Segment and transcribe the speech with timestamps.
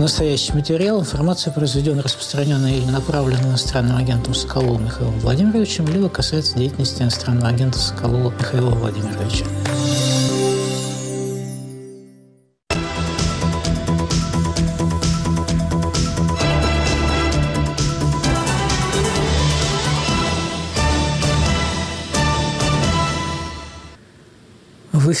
[0.00, 7.02] настоящий материал, информация, произведенная, распространенная или направленная иностранным агентом Соколовым Михаилом Владимировичем, либо касается деятельности
[7.02, 9.44] иностранного агента Соколова Михаила Владимировича.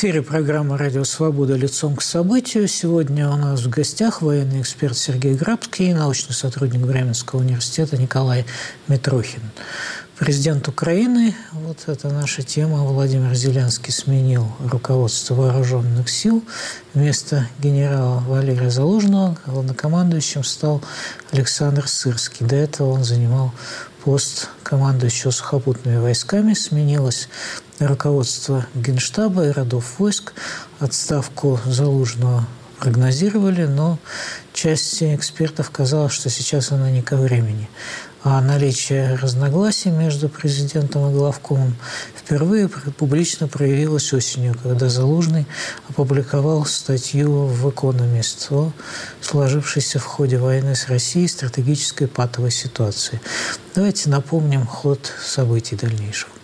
[0.00, 1.56] Эфире программа «Радио Свобода.
[1.56, 2.66] Лицом к событию».
[2.68, 8.46] Сегодня у нас в гостях военный эксперт Сергей Грабский и научный сотрудник Бременского университета Николай
[8.88, 9.42] Митрохин.
[10.18, 16.42] Президент Украины, вот это наша тема, Владимир Зеленский сменил руководство вооруженных сил.
[16.94, 20.80] Вместо генерала Валерия Залужного главнокомандующим стал
[21.30, 22.46] Александр Сырский.
[22.46, 23.52] До этого он занимал
[24.04, 26.54] пост командующего сухопутными войсками.
[26.54, 27.28] Сменилось
[27.78, 30.32] руководство Генштаба и родов войск
[30.78, 32.46] отставку Залужного
[32.78, 33.98] прогнозировали, но
[34.52, 37.68] часть экспертов казалось, что сейчас она не ко времени.
[38.22, 41.74] Наличие разногласий между президентом и главкомом
[42.14, 45.46] впервые публично проявилось осенью, когда Залужный
[45.88, 48.72] опубликовал статью в «Экономист» о
[49.22, 53.22] сложившейся в ходе войны с Россией стратегической патовой ситуации.
[53.74, 56.39] Давайте напомним ход событий дальнейшего.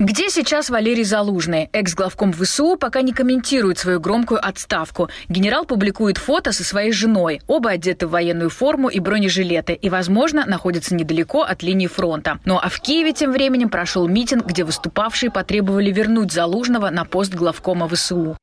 [0.00, 1.68] Где сейчас Валерий Залужный?
[1.74, 5.10] Экс-главком ВСУ пока не комментирует свою громкую отставку.
[5.28, 7.42] Генерал публикует фото со своей женой.
[7.46, 12.38] Оба одеты в военную форму и бронежилеты и, возможно, находятся недалеко от линии фронта.
[12.46, 17.34] Ну а в Киеве тем временем прошел митинг, где выступавшие потребовали вернуть Залужного на пост
[17.34, 18.38] главкома ВСУ.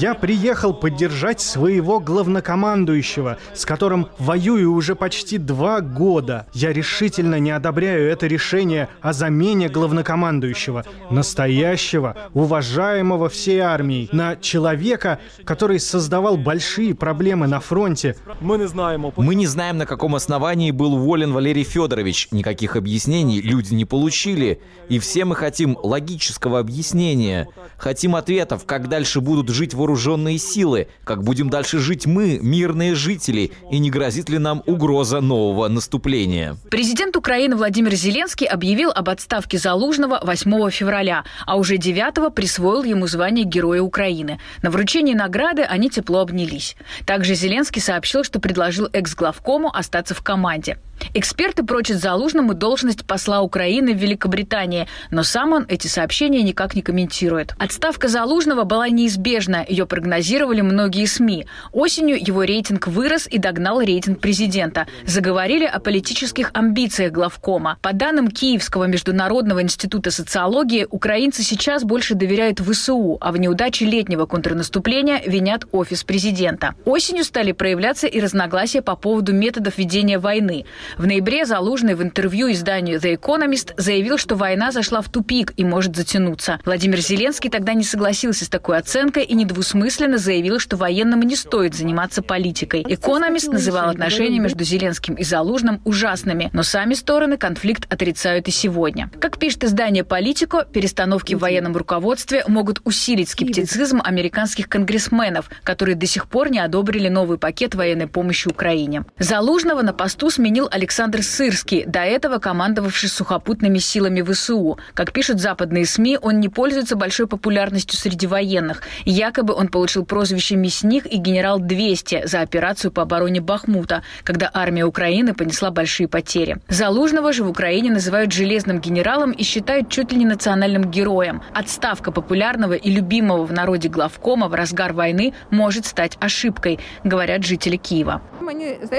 [0.00, 6.46] Я приехал поддержать своего главнокомандующего, с которым воюю уже почти два года.
[6.52, 14.36] Я решительно не одобряю это решение о замене главнокомандующего настоящего, настоящего, уважаемого всей армией, на
[14.36, 18.16] человека, который создавал большие проблемы на фронте.
[18.40, 22.28] Мы не знаем, мы не знаем, на каком основании был уволен Валерий Федорович.
[22.30, 24.60] Никаких объяснений люди не получили.
[24.88, 27.48] И все мы хотим логического объяснения.
[27.76, 33.52] Хотим ответов, как дальше будут жить вооруженные силы, как будем дальше жить мы, мирные жители,
[33.70, 36.56] и не грозит ли нам угроза нового наступления.
[36.70, 43.06] Президент Украины Владимир Зеленский объявил об отставке Залужного 8 февраля, а уже 9 присвоил ему
[43.06, 44.38] звание Героя Украины.
[44.62, 46.76] На вручении награды они тепло обнялись.
[47.06, 50.78] Также Зеленский сообщил, что предложил экс-главкому остаться в команде.
[51.16, 56.82] Эксперты прочат Залужному должность посла Украины в Великобритании, но сам он эти сообщения никак не
[56.82, 57.54] комментирует.
[57.58, 61.46] Отставка Залужного была неизбежна, ее прогнозировали многие СМИ.
[61.72, 64.86] Осенью его рейтинг вырос и догнал рейтинг президента.
[65.06, 67.78] Заговорили о политических амбициях главкома.
[67.80, 74.26] По данным Киевского международного института социологии, украинцы сейчас больше доверяют ВСУ, а в неудаче летнего
[74.26, 76.74] контрнаступления винят офис президента.
[76.84, 80.64] Осенью стали проявляться и разногласия по поводу методов ведения войны.
[80.98, 85.64] В ноябре Залужный в интервью изданию The Economist заявил, что война зашла в тупик и
[85.64, 86.58] может затянуться.
[86.64, 91.74] Владимир Зеленский тогда не согласился с такой оценкой и недвусмысленно заявил, что военным не стоит
[91.74, 92.82] заниматься политикой.
[92.82, 99.10] Economist называл отношения между Зеленским и Залужным ужасными, но сами стороны конфликт отрицают и сегодня.
[99.20, 106.06] Как пишет издание «Политико», перестановки в военном руководстве могут усилить скептицизм американских конгрессменов, которые до
[106.06, 109.04] сих пор не одобрили новый пакет военной помощи Украине.
[109.18, 114.76] Залужного на посту сменил Александр Сырский, до этого командовавший сухопутными силами ВСУ.
[114.94, 118.82] Как пишут западные СМИ, он не пользуется большой популярностью среди военных.
[119.04, 125.32] Якобы он получил прозвище «Мясник» и «Генерал-200» за операцию по обороне Бахмута, когда армия Украины
[125.32, 126.56] понесла большие потери.
[126.68, 131.40] Залужного же в Украине называют «железным генералом» и считают чуть ли не национальным героем.
[131.52, 137.76] Отставка популярного и любимого в народе главкома в разгар войны может стать ошибкой, говорят жители
[137.76, 138.20] Киева.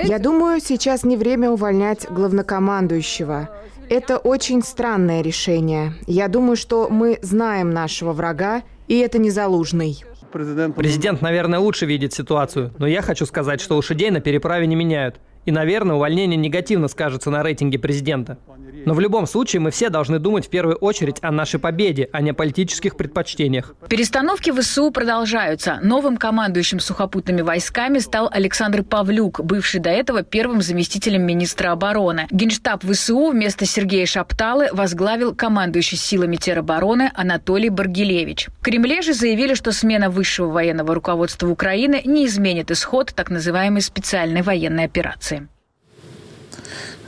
[0.04, 3.50] Я думаю, сейчас не время увольнять увольнять главнокомандующего.
[3.90, 5.94] Это очень странное решение.
[6.06, 10.04] Я думаю, что мы знаем нашего врага, и это не Залужный.
[10.32, 15.16] Президент, наверное, лучше видит ситуацию, но я хочу сказать, что лошадей на переправе не меняют.
[15.46, 18.38] И, наверное, увольнение негативно скажется на рейтинге президента.
[18.86, 22.22] Но в любом случае мы все должны думать в первую очередь о нашей победе, а
[22.22, 23.74] не о политических предпочтениях.
[23.90, 25.80] Перестановки в СУ продолжаются.
[25.82, 32.28] Новым командующим сухопутными войсками стал Александр Павлюк, бывший до этого первым заместителем министра обороны.
[32.32, 38.50] Генштаб ВСУ вместо Сергея Шапталы возглавил командующий силами теробороны Анатолий Баргилевич.
[38.60, 43.82] В Кремле же заявили, что смена высшего военного руководства Украины не изменит исход так называемой
[43.82, 45.35] специальной военной операции.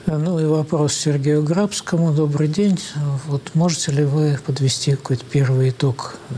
[0.09, 2.13] Ну и вопрос Сергею Грабскому.
[2.13, 2.79] Добрый день.
[3.25, 6.33] Вот можете ли вы подвести какой-то первый итог э,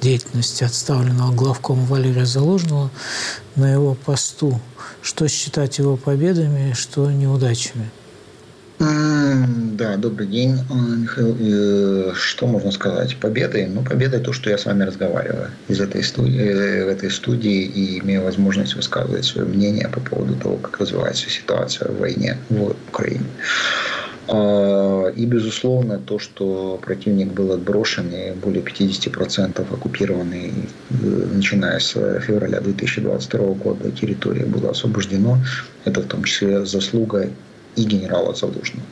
[0.00, 2.90] деятельности отставленного главкома Валерия Залужного
[3.54, 4.60] на его посту.
[5.00, 7.88] Что считать его победами, что неудачами?
[8.78, 11.36] Да, добрый день, э, Михаил.
[11.40, 13.16] Э, что можно сказать?
[13.16, 13.66] Победой?
[13.66, 17.62] Ну, победой то, что я с вами разговариваю из этой студии, э, в этой студии
[17.62, 22.76] и имею возможность высказывать свое мнение по поводу того, как развивается ситуация в войне в
[22.88, 23.26] Украине.
[24.28, 30.52] А, и, безусловно, то, что противник был отброшен и более 50% оккупированный,
[31.34, 35.38] начиная с февраля 2022 года, территория была освобождена.
[35.84, 37.30] Это в том числе заслуга
[37.78, 38.86] и генерала Залужного.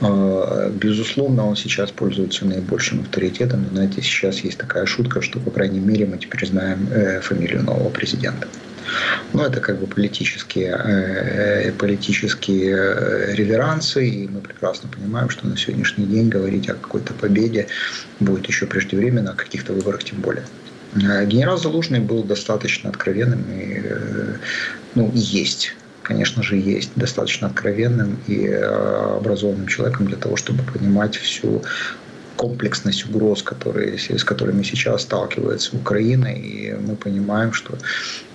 [0.00, 3.66] А, безусловно, он сейчас пользуется наибольшим авторитетом.
[3.72, 7.90] Знаете, сейчас есть такая шутка, что, по крайней мере, мы теперь знаем э, фамилию нового
[7.90, 8.46] президента.
[9.34, 15.56] Но это как бы политические, э, политические э, реверансы, и мы прекрасно понимаем, что на
[15.56, 17.66] сегодняшний день говорить о какой-то победе
[18.20, 20.44] будет еще преждевременно, о каких-то выборах тем более.
[20.94, 23.82] Генерал Залужный был достаточно откровенным и
[24.94, 25.74] ну, есть
[26.08, 31.62] конечно же, есть достаточно откровенным и э, образованным человеком для того, чтобы понимать всю
[32.36, 37.74] комплексность угроз, которые, с которыми сейчас сталкивается Украина, и мы понимаем, что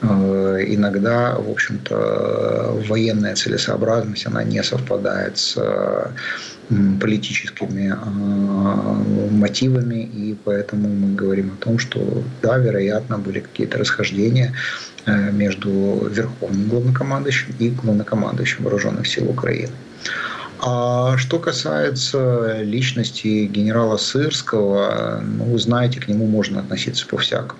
[0.01, 5.57] э, иногда, в общем-то, военная целесообразность, она не совпадает с
[7.01, 14.51] политическими э, мотивами, и поэтому мы говорим о том, что да, вероятно, были какие-то расхождения
[14.51, 19.73] э, между верховным главнокомандующим и главнокомандующим вооруженных сил Украины.
[20.59, 27.59] А что касается личности генерала Сырского, ну, вы знаете, к нему можно относиться по-всякому.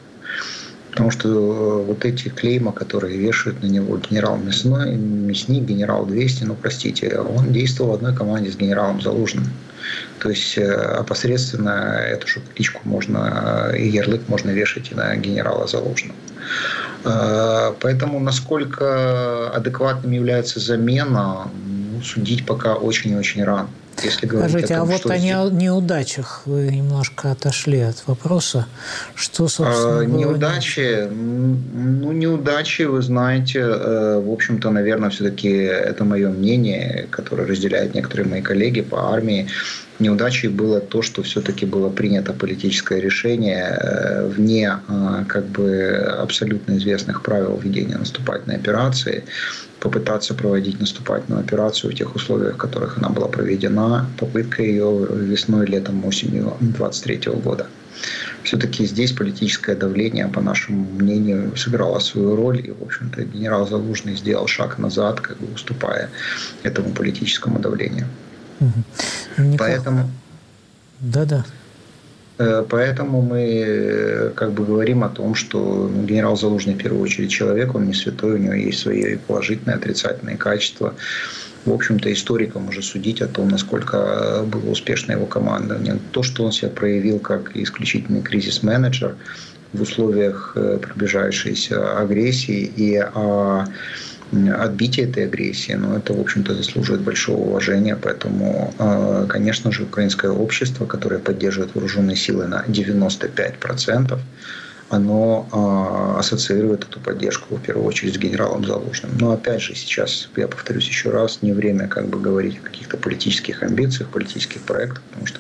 [0.94, 6.44] Потому что э, вот эти клейма, которые вешают на него генерал Мясной, Мясник, генерал 200,
[6.44, 9.46] ну простите, он действовал в одной команде с генералом Залужным.
[10.20, 15.68] То есть э, опосредственно эту же кличку можно, и ярлык можно вешать и на генерала
[15.68, 16.16] Залужного.
[17.04, 23.70] Э, поэтому насколько адекватным является замена, ну, судить пока очень и очень рано.
[24.02, 25.52] Если Скажите, о том, а вот о здесь...
[25.52, 28.66] неудачах вы немножко отошли от вопроса.
[29.16, 36.30] Что, собственно, а, Неудачи, ну, неудачи, вы знаете, э, в общем-то, наверное, все-таки это мое
[36.30, 39.48] мнение, которое разделяют некоторые мои коллеги по армии.
[40.00, 46.78] Неудачей было то, что все-таки было принято политическое решение э, вне э, как бы абсолютно
[46.78, 49.24] известных правил ведения наступательной операции
[49.80, 55.68] попытаться проводить наступательную операцию в тех условиях, в которых она была проведена, попытка ее весной,
[55.68, 57.68] летом, осенью 23 года.
[58.44, 64.16] Все-таки здесь политическое давление, по нашему мнению, сыграло свою роль, и, в общем-то, генерал Залужный
[64.16, 66.10] сделал шаг назад, как бы уступая
[66.64, 68.08] этому политическому давлению.
[68.60, 69.56] Угу.
[69.58, 70.10] Поэтому...
[71.00, 71.46] Да-да.
[72.38, 77.04] Э, поэтому мы э, как бы говорим о том, что ну, генерал Залужный в первую
[77.04, 80.96] очередь человек, он не святой, у него есть свои положительные, отрицательные качества.
[81.66, 85.80] В общем-то, историкам уже судить о том, насколько была успешна его команда.
[86.12, 89.16] То, что он себя проявил как исключительный кризис-менеджер
[89.72, 93.66] в условиях э, приближающейся агрессии и о
[94.56, 97.96] отбитие этой агрессии, но это, в общем-то, заслуживает большого уважения.
[97.96, 104.20] Поэтому, э, конечно же, украинское общество, которое поддерживает вооруженные силы на 95%,
[104.90, 109.12] оно э, ассоциирует эту поддержку в первую очередь с генералом Залужным.
[109.20, 112.98] Но опять же, сейчас, я повторюсь еще раз, не время как бы говорить о каких-то
[112.98, 115.40] политических амбициях, политических проектах, потому что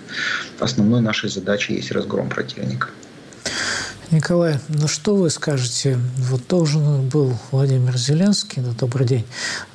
[0.60, 2.88] основной нашей задачей есть разгром противника.
[4.13, 5.98] Николай, ну что вы скажете?
[6.29, 9.25] Вот должен был Владимир Зеленский, ну, добрый день,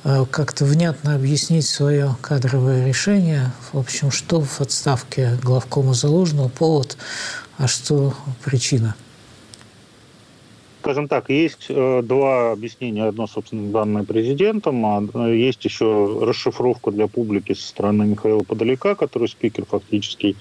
[0.05, 3.51] э, как-то внятно объяснить свое кадровое решение.
[3.73, 6.95] В общем, что в отставке главкома Залужного повод,
[7.57, 8.13] а что
[8.45, 8.95] причина?
[10.79, 13.03] Скажем так, есть э, два объяснения.
[13.09, 18.95] Одно, собственно, данное президентом, а э, есть еще расшифровка для публики со стороны Михаила Подалека,
[18.95, 20.37] который спикер фактически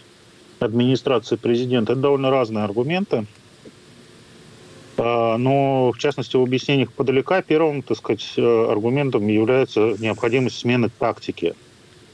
[0.61, 1.95] администрации президента.
[1.95, 3.27] Это довольно разные аргументы.
[4.99, 10.91] А, но, в частности, в объяснениях подалека первым, так сказать, э, аргументом является необходимость смены
[10.91, 11.55] тактики.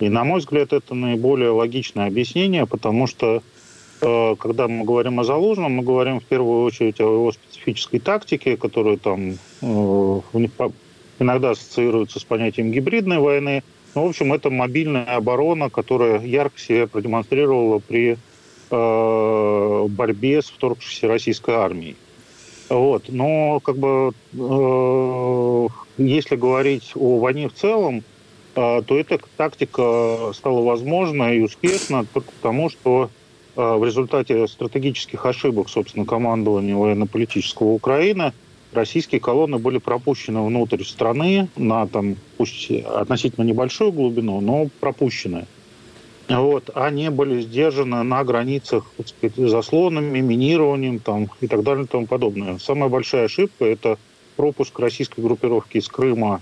[0.01, 3.43] И, на мой взгляд, это наиболее логичное объяснение, потому что,
[4.03, 8.59] э, когда мы говорим о Залужном, мы говорим в первую очередь о его специфической тактике,
[8.59, 10.21] которая там э,
[11.19, 13.63] иногда ассоциируется с понятием гибридной войны.
[13.95, 18.19] Ну, в общем, это мобильная оборона, которая ярко себя продемонстрировала при
[18.71, 21.97] борьбе с вторгшейся российской армией.
[22.75, 23.05] Вот.
[23.09, 28.03] Но как бы э, если говорить о войне в целом,
[28.57, 33.11] э, то эта тактика стала возможна и успешна только потому, что
[33.57, 38.33] в результате стратегических ошибок, собственно, командования военно-политического Украины
[38.73, 45.47] российские колонны были пропущены внутрь страны на там, пусть относительно небольшую глубину, но пропущены.
[46.29, 51.87] Вот, они были сдержаны на границах так сказать, заслонами, минированием там, и так далее и
[51.89, 52.59] тому подобное.
[52.59, 53.99] Самая большая ошибка– это
[54.37, 56.41] пропуск российской группировки из Крыма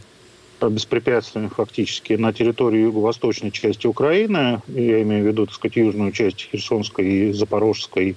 [0.60, 6.12] э, беспрепятственно фактически на территорию юго-восточной части Украины, я имею в виду, так сказать, южную
[6.12, 8.16] часть Херсонской и Запорожской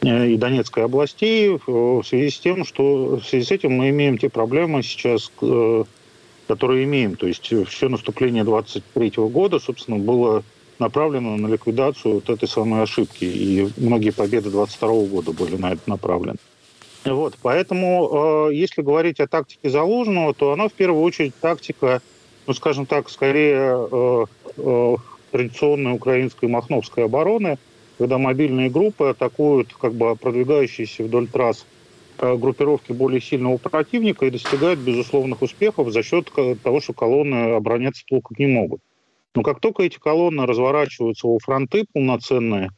[0.00, 4.16] э, и Донецкой областей, в связи с тем, что в связи с этим мы имеем
[4.16, 5.84] те проблемы сейчас, э,
[6.46, 7.16] которые имеем.
[7.16, 10.42] То есть все наступление 23 года, собственно, было
[10.78, 13.24] направлено на ликвидацию вот этой самой ошибки.
[13.24, 16.38] И многие победы 22 года были на это направлены.
[17.04, 22.02] Вот, поэтому, э, если говорить о тактике Залужного, то она в первую очередь тактика,
[22.46, 24.24] ну, скажем так, скорее э,
[24.56, 24.96] э,
[25.30, 27.58] традиционной украинской махновской обороны,
[27.98, 31.66] когда мобильные группы атакуют как бы продвигающиеся вдоль трасс
[32.18, 36.30] э, группировки более сильного противника и достигают безусловных успехов за счет
[36.62, 38.80] того, что колонны обороняться толком не могут.
[39.34, 42.70] Но как только эти колонны разворачиваются во фронты полноценные,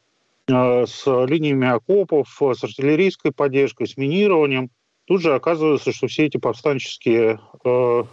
[0.48, 4.70] э, с линиями окопов, с артиллерийской поддержкой, с минированием,
[5.06, 8.04] тут же оказывается, что все эти повстанческие э,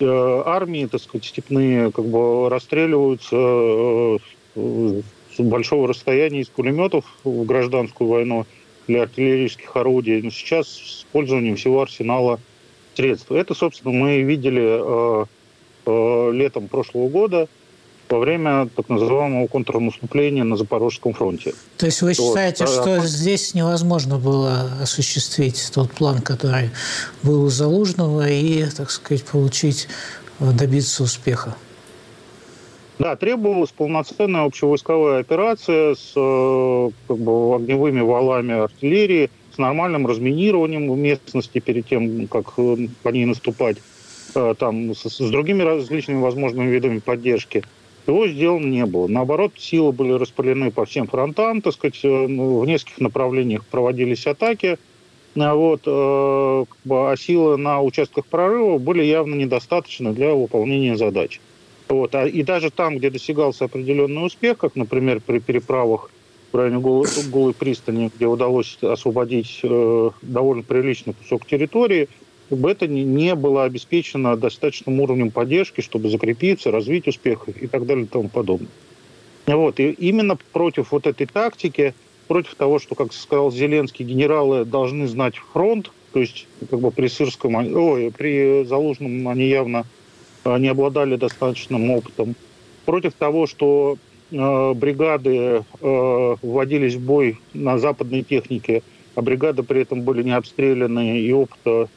[0.00, 4.18] э, армии, так сказать, степные, как бы расстреливаются э,
[4.54, 8.46] с большого расстояния из пулеметов в гражданскую войну
[8.88, 12.40] для артиллерийских орудий, но сейчас с использованием всего арсенала
[12.94, 13.30] средств.
[13.30, 15.24] Это, собственно, мы видели э, э,
[16.32, 17.48] летом прошлого года
[18.10, 21.54] во время так называемого контрнаступления на Запорожском фронте.
[21.76, 22.72] То есть вы считаете, вот.
[22.72, 26.70] что здесь невозможно было осуществить тот план, который
[27.22, 29.88] был у Залужного, и, так сказать, получить,
[30.40, 31.56] э, добиться успеха?
[32.98, 40.90] Да, требовалась полноценная общевойсковая операция с э, как бы, огневыми валами артиллерии, с нормальным разминированием
[40.90, 43.76] в местности перед тем, как э, по ней наступать,
[44.32, 47.64] там, с, с другими различными возможными видами поддержки–
[48.08, 49.06] его сделано не было.
[49.06, 54.26] Наоборот, силы были распылены по всем фронтам, так сказать, э, ну, в нескольких направлениях проводились
[54.26, 54.78] атаки.
[55.36, 61.38] А вот, э, а силы на участках прорыва были явно недостаточны для выполнения задач.
[61.88, 62.14] Вот.
[62.14, 66.10] А, и даже там, где достигался определенный успех, как, например, при переправах
[66.50, 72.08] в районе Голой, Голой пристани, где удалось освободить э, довольно приличный кусок территории,
[72.48, 78.06] чтобы это не было обеспечено достаточным уровнем поддержки, чтобы закрепиться, развить успех и так далее
[78.06, 78.70] и тому подобное.
[79.46, 79.78] Вот.
[79.78, 81.94] И именно против вот этой тактики,
[82.26, 87.08] против того, что, как сказал Зеленский, генералы должны знать фронт, то есть как бы при
[87.08, 89.84] Сырском, ой, при Залужном они явно
[90.44, 92.34] не обладали достаточным опытом,
[92.86, 93.98] против того, что
[94.30, 98.82] э, бригады э, вводились в бой на западной технике,
[99.14, 101.90] а бригады при этом были не обстреляны и опыта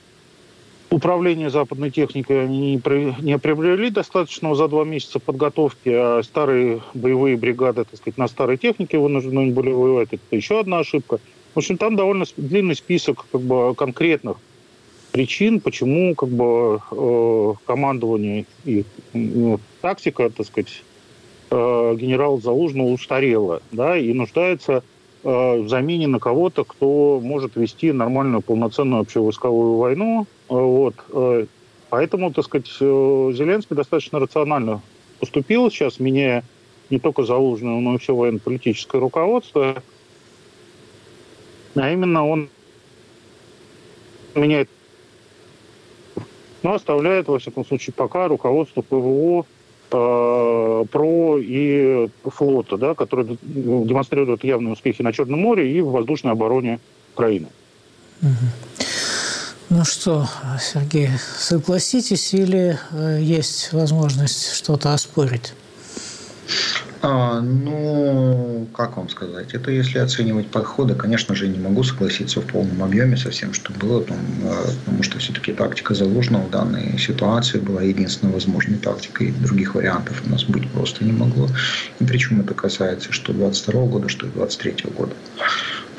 [0.92, 7.86] управления западной техникой они не приобрели достаточного за два месяца подготовки, а старые боевые бригады,
[7.86, 10.10] так сказать, на старой технике вынуждены были воевать.
[10.12, 11.20] Это еще одна ошибка.
[11.56, 14.38] В общем, там довольно длинный список как бы, конкретных
[15.12, 20.84] причин, почему как бы, э, командование и э, тактика, так сказать,
[21.50, 24.84] э, генерала Залужного устарела, да, и нуждается
[25.24, 30.96] э, в замене на кого-то, кто может вести нормальную полноценную общевойсковую войну, вот.
[31.14, 31.46] Э,
[31.90, 34.82] поэтому, так сказать, э, Зеленский достаточно рационально
[35.20, 36.44] поступил сейчас, меняя
[36.90, 39.82] не только Залужного, но и все военно-политическое руководство.
[41.76, 42.50] А именно он
[44.36, 44.70] меняет,
[46.64, 49.46] но оставляет, во всяком случае, пока руководство ПВО
[49.92, 56.34] э, ПРО и флота, да, которые демонстрируют явные успехи на Черном море и в воздушной
[56.34, 56.82] обороне
[57.14, 57.48] Украины.
[58.22, 58.71] Угу.
[59.82, 61.10] Ну что, Сергей,
[61.40, 65.56] согласитесь или э, есть возможность что-то оспорить?
[67.02, 72.46] А, ну, как вам сказать, это если оценивать подходы, конечно же, не могу согласиться в
[72.46, 77.00] полном объеме со всем, что было, там, а, потому что все-таки тактика заложена в данной
[77.00, 81.48] ситуации была единственной возможной тактикой, других вариантов у нас быть просто не могло.
[82.00, 85.16] И причем это касается что 22 года, что и 23 года.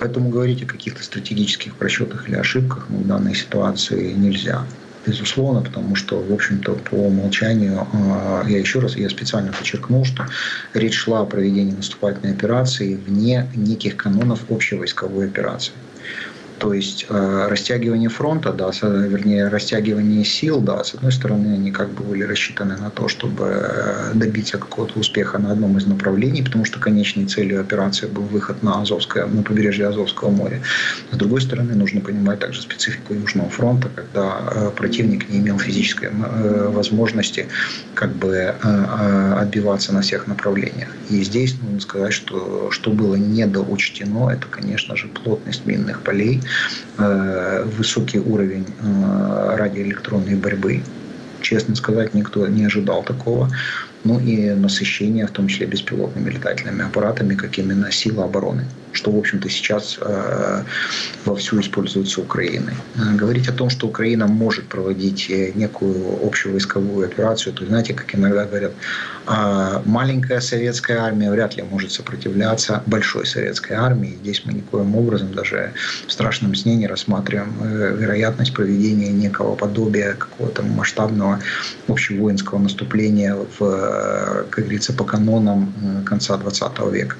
[0.03, 4.67] Поэтому говорить о каких-то стратегических просчетах или ошибках ну, в данной ситуации нельзя.
[5.07, 10.27] Безусловно, потому что, в общем-то, по умолчанию, а, я еще раз, я специально подчеркнул, что
[10.75, 15.73] речь шла о проведении наступательной операции вне неких канонов общей войсковой операции.
[16.63, 21.73] То есть э, растягивание фронта, да, с, вернее, растягивание сил, да, с одной стороны, они
[21.73, 26.41] как бы были рассчитаны на то, чтобы э, добиться какого-то успеха на одном из направлений,
[26.41, 30.63] потому что конечной целью операции был выход на Азовское, на побережье Азовского моря.
[31.11, 36.11] С другой стороны, нужно понимать также специфику Южного фронта, когда э, противник не имел физической
[36.13, 37.49] э, возможности
[37.95, 40.91] как бы э, э, отбиваться на всех направлениях.
[41.11, 46.41] И здесь нужно сказать, что что было недоучтено, это, конечно же, плотность минных полей,
[46.99, 50.83] Э, высокий уровень э, радиоэлектронной борьбы.
[51.41, 53.51] Честно сказать, никто не ожидал такого
[54.05, 59.19] ну и насыщение, в том числе беспилотными летательными аппаратами, как именно сила обороны, что, в
[59.19, 60.65] общем-то, сейчас э,
[61.25, 62.75] вовсю используется Украиной.
[62.97, 68.15] Э, говорить о том, что Украина может проводить э, некую общевойсковую операцию, то, знаете, как
[68.15, 68.73] иногда говорят,
[69.27, 74.19] э, маленькая советская армия вряд ли может сопротивляться большой советской армии.
[74.23, 75.73] Здесь мы никоим образом даже
[76.07, 77.53] в страшном сне не рассматриваем
[77.99, 81.41] вероятность проведения некого подобия какого-то масштабного
[81.89, 85.73] общевоинского наступления в как говорится, по канонам
[86.05, 87.17] конца 20 века.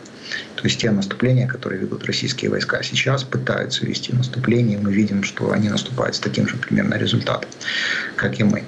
[0.57, 5.25] То есть те наступления, которые ведут российские войска сейчас, пытаются вести наступление, и мы видим,
[5.25, 7.51] что они наступают с таким же примерно результатом,
[8.17, 8.65] как и мы.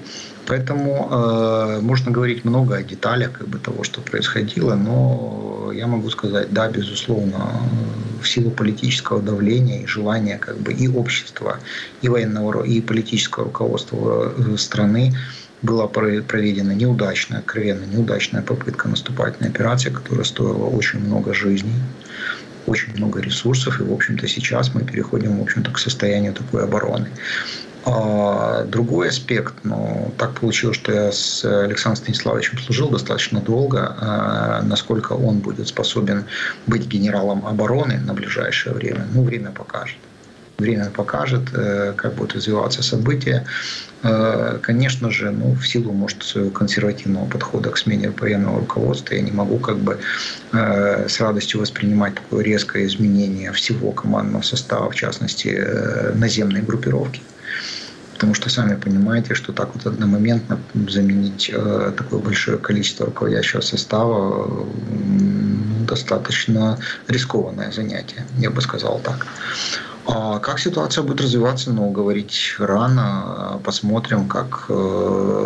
[0.46, 6.10] Поэтому э, можно говорить много о деталях как бы, того, что происходило, но я могу
[6.10, 7.50] сказать, да, безусловно,
[8.20, 11.60] в силу политического давления и желания как бы, и общества,
[12.02, 15.14] и военного, и политического руководства э, страны
[15.64, 21.80] была проведена неудачная, откровенно неудачная попытка наступательной операции, которая стоила очень много жизней,
[22.66, 27.08] очень много ресурсов, и, в общем-то, сейчас мы переходим, в общем-то, к состоянию такой обороны.
[27.86, 34.62] А другой аспект, ну, так получилось, что я с Александром Станиславовичем служил достаточно долго, а
[34.62, 36.24] насколько он будет способен
[36.66, 39.98] быть генералом обороны на ближайшее время, ну, время покажет
[40.58, 43.44] время покажет, э, как будут развиваться события.
[44.02, 49.22] Э, конечно же, ну, в силу, может, своего консервативного подхода к смене военного руководства, я
[49.22, 49.98] не могу как бы
[50.52, 55.48] э, с радостью воспринимать такое резкое изменение всего командного состава, в частности,
[56.14, 57.20] наземной группировки.
[58.12, 60.58] Потому что сами понимаете, что так вот одномоментно
[60.88, 61.52] заменить
[61.96, 64.66] такое большое количество руководящего состава
[65.84, 69.26] достаточно рискованное занятие, я бы сказал так.
[70.06, 73.60] А как ситуация будет развиваться, ну, говорить рано.
[73.64, 75.44] Посмотрим, как э,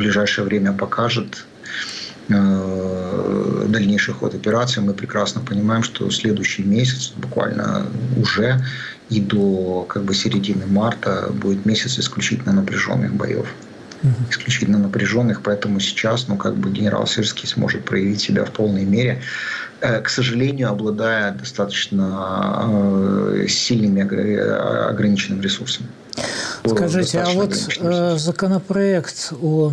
[0.00, 1.46] ближайшее время покажет
[2.28, 4.80] э, дальнейший ход операции.
[4.80, 8.60] Мы прекрасно понимаем, что следующий месяц, буквально уже
[9.08, 13.46] и до как бы, середины марта, будет месяц исключительно напряженных боев
[14.30, 19.20] исключительно напряженных, поэтому сейчас, ну, как бы генерал Сырский сможет проявить себя в полной мере.
[19.80, 24.02] Э, к сожалению, обладая достаточно э, сильными
[24.90, 25.88] ограниченными ресурсами.
[26.66, 29.72] Скажите, а вот э, законопроект о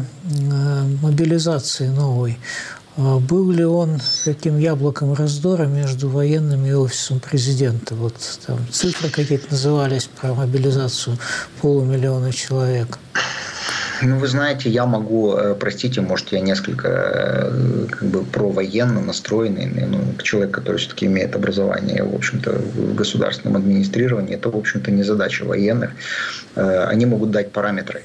[1.02, 2.40] мобилизации новый,
[2.96, 7.94] был ли он таким яблоком раздора между военными и офисом президента?
[7.94, 8.16] Вот
[8.48, 11.18] там цифры какие-то назывались про мобилизацию
[11.62, 12.98] полумиллиона человек.
[14.02, 19.66] Ну, вы знаете, я могу, э, простите, может, я несколько э, как бы провоенно настроенный,
[19.88, 25.04] ну, человек, который все-таки имеет образование, в общем-то, в государственном администрировании, это, в общем-то, не
[25.04, 25.92] задача военных.
[26.56, 28.04] Э, они могут дать параметры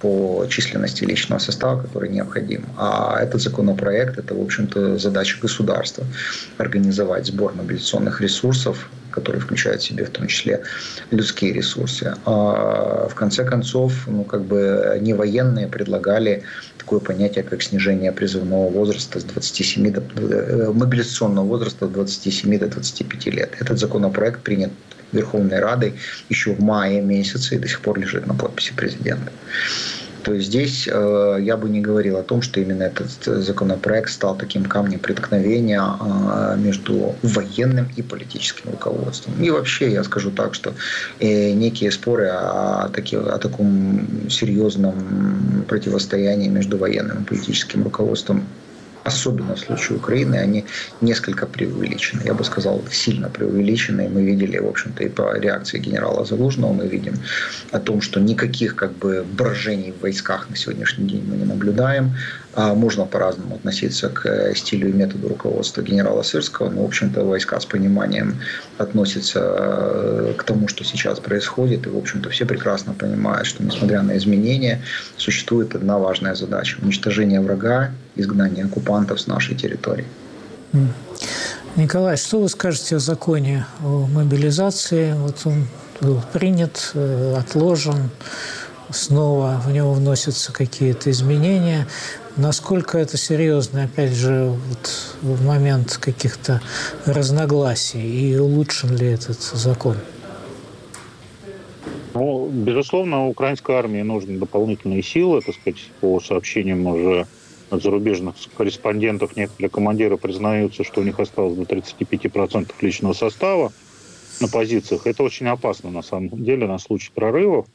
[0.00, 2.64] по численности личного состава, который необходим.
[2.76, 6.04] А этот законопроект– это, в общем-то, задача государства–
[6.58, 10.62] организовать сбор мобилизационных ресурсов, который включает в себе в том числе
[11.10, 12.14] людские ресурсы.
[12.24, 16.42] А в конце концов, ну, как бы не военные предлагали
[16.78, 22.66] такое понятие, как снижение призывного возраста с 27 до, э, мобилизационного возраста с 27 до
[22.66, 23.54] 25 лет.
[23.60, 24.70] Этот законопроект принят
[25.12, 25.94] Верховной Радой
[26.28, 29.32] еще в мае месяце и до сих пор лежит на подписи президента.
[30.22, 34.36] То есть здесь э, я бы не говорил о том, что именно этот законопроект стал
[34.36, 39.34] таким камнем преткновения э, между военным и политическим руководством.
[39.42, 40.74] И вообще я скажу так, что
[41.18, 48.44] э, некие споры о, таки, о таком серьезном противостоянии между военным и политическим руководством
[49.04, 50.64] особенно в случае Украины, они
[51.00, 52.22] несколько преувеличены.
[52.24, 54.08] Я бы сказал, сильно преувеличены.
[54.08, 57.14] Мы видели, в общем-то, и по реакции генерала Залужного мы видим
[57.70, 62.12] о том, что никаких как бы брожений в войсках на сегодняшний день мы не наблюдаем.
[62.54, 67.24] А можно по-разному относиться к э, стилю и методу руководства генерала Сырского, но, в общем-то,
[67.24, 68.40] войска с пониманием
[68.76, 74.02] относятся э, к тому, что сейчас происходит, и, в общем-то, все прекрасно понимают, что, несмотря
[74.02, 74.82] на изменения,
[75.16, 80.06] существует одна важная задача– уничтожение врага, изгнание оккупантов с нашей территории.
[81.76, 85.12] Николай, что вы скажете о законе о мобилизации?
[85.14, 85.66] Вот он
[86.00, 88.10] был принят, э, отложен,
[88.90, 91.86] снова в него вносятся какие-то изменения.
[92.36, 96.60] Насколько это серьезно, опять же, вот в момент каких-то
[97.04, 99.96] разногласий, и улучшен ли этот закон?
[102.14, 107.26] Ну, безусловно, украинской армии нужны дополнительные силы, так сказать, по сообщениям уже
[107.70, 113.72] от зарубежных корреспондентов некоторые командиры признаются, что у них осталось до 35% личного состава
[114.40, 115.06] на позициях.
[115.06, 117.66] Это очень опасно, на самом деле, на случай прорывов.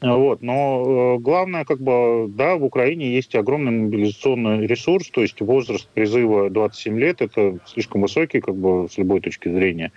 [0.00, 0.42] Вот.
[0.42, 5.88] Но э, главное, как бы, да, в Украине есть огромный мобилизационный ресурс, то есть возраст
[5.94, 9.92] призыва 27 лет– это слишком высокий, как бы, с любой точки зрения.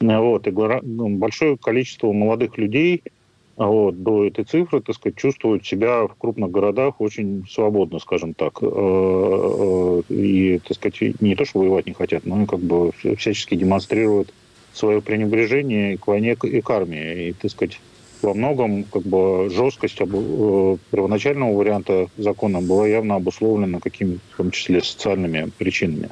[0.00, 0.46] Вот.
[0.46, 3.02] И большое количество молодых людей
[3.66, 8.58] вот, до этой цифры, так сказать, чувствуют себя в крупных городах очень свободно, скажем так.
[8.62, 13.56] Э, э, и, так сказать, не то, что воевать не хотят, но как бы всячески
[13.56, 14.32] демонстрируют
[14.72, 17.30] свое пренебрежение к войне и к армии.
[17.30, 17.80] И, так сказать,
[18.22, 24.50] во многом как бы жесткость э, первоначального варианта закона была явно обусловлена какими-то, в том
[24.52, 26.10] числе, социальными причинами.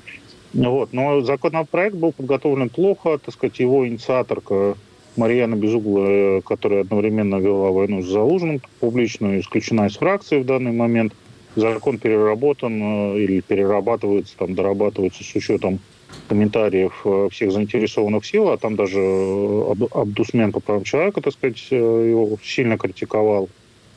[0.53, 0.93] Вот.
[0.93, 4.77] Но законопроект был подготовлен плохо, так сказать, его инициаторка
[5.17, 11.13] Марьяна Безугла, которая одновременно вела войну с Залужным публичную, исключена из фракции в данный момент.
[11.55, 15.81] Закон переработан э, или перерабатывается, там, дорабатывается с учетом
[16.29, 21.67] комментариев э, всех заинтересованных сил, а там даже э, Абдусмен по правам человека, так сказать,
[21.71, 23.49] э, его сильно критиковал.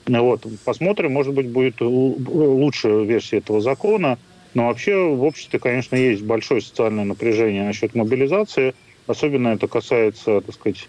[0.08, 0.46] Вот.
[0.66, 4.18] Посмотрим, может быть, будет лучшая версия этого закона.
[4.56, 8.74] Но вообще в обществе, конечно, есть большое социальное напряжение насчет мобилизации.
[9.06, 10.88] Особенно это касается, так сказать,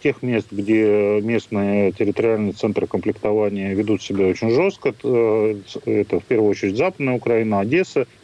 [0.00, 4.90] тех мест, где местные территориальные центры комплектования ведут себя очень жестко.
[4.90, 8.06] Это в первую очередь Западная Украина, Одесса–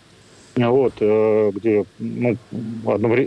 [0.56, 2.36] вот, э, где, ну,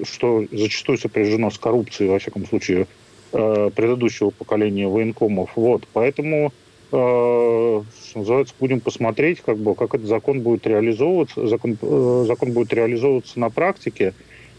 [0.04, 2.88] что зачастую сопряжено с коррупцией, во всяком случае,
[3.34, 5.52] э, предыдущего поколения военкомов.
[5.56, 6.54] Вот, поэтому,
[6.92, 7.84] э, что
[8.16, 11.78] называется, будем посмотреть, как бы, как этот закон будет реализовываться, закон,
[12.26, 14.14] закон будет реализовываться на практике.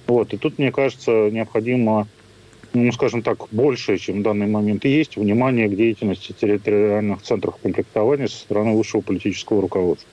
[0.07, 2.07] Вот, и тут, мне кажется, необходимо
[2.85, 7.57] ну, скажем так, больше, чем в данный момент и есть, внимание к деятельности территориальных центров
[7.63, 10.09] комплектования со стороны высшего политического руководства.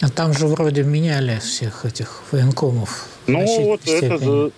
[0.00, 3.08] А там же вроде меняли всех этих военкомов.
[3.26, 4.50] Ну вот это...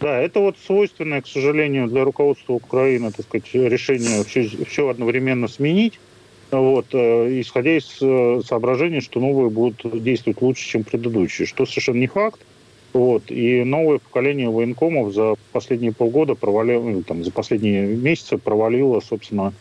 [0.00, 5.46] Да, это вот свойственное, к сожалению, для руководства Украины, так сказать, решение все, все одновременно
[5.46, 6.00] сменить,
[6.50, 11.98] вот, э, исходя из э, соображений, что новые будут действовать лучше, чем предыдущие, что совершенно
[11.98, 12.40] не факт.
[12.92, 19.00] Вот, и новое поколение военкомов за последние полгода провалило, ну, там, за последние месяцы провалило,
[19.00, 19.54] собственно,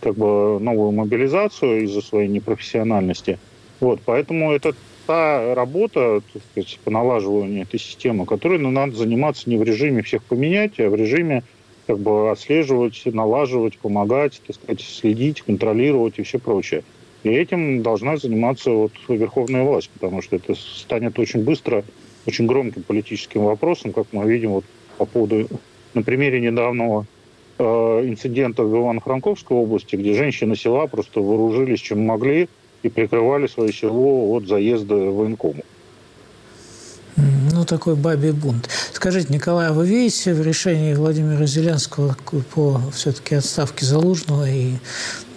[0.00, 3.38] как бы новую мобилизацию из-за своей непрофессиональности–
[3.80, 4.74] вот, поэтому это
[5.06, 10.02] та работа так сказать, по налаживанию этой системы, которой ну, надо заниматься не в режиме
[10.02, 11.42] всех поменять, а в режиме
[11.86, 16.82] как бы отслеживать, налаживать, помогать, так сказать, следить, контролировать и все прочее.
[17.24, 21.84] И этим должна заниматься вот верховная власть, потому что это станет очень быстро,
[22.26, 24.64] очень громким политическим вопросом, как мы видим вот
[24.98, 25.48] по поводу,
[25.94, 27.06] на примере недавнего
[27.58, 32.48] э, инцидента в Ивано-Франковской области, где женщины села просто вооружились чем могли,
[32.82, 35.64] и прикрывали свое село от заезда военкомов.
[37.16, 38.68] Ну, такой бабий бунт.
[38.92, 42.16] Скажите, Николай, а вы видите в решении Владимира Зеленского
[42.54, 44.74] по все-таки отставке Залужного и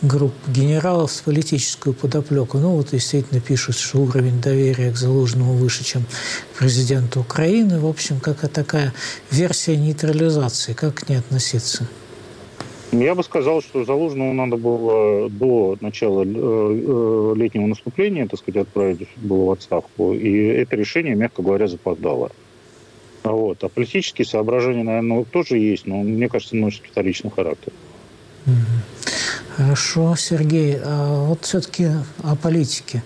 [0.01, 2.57] групп генералов с политическую подоплеку?
[2.57, 7.79] Ну, вот действительно пишут, что уровень доверия к Залужному выше, чем к президенту Украины.
[7.79, 8.93] В общем, какая такая
[9.29, 10.73] версия нейтрализации.
[10.73, 11.87] Как к ней относиться?
[12.91, 18.63] Я бы сказал, что Залужному надо было до начала э, э, летнего наступления, так сказать,
[18.63, 20.13] отправить было в отставку.
[20.13, 22.31] И это решение, мягко говоря, запоздало.
[23.23, 23.61] Вот.
[23.63, 27.73] А политические соображения, наверное, тоже есть, но мне кажется, носят вторичный характер.
[29.55, 30.77] Хорошо, Сергей.
[30.81, 31.87] А вот все-таки
[32.23, 33.03] о политике.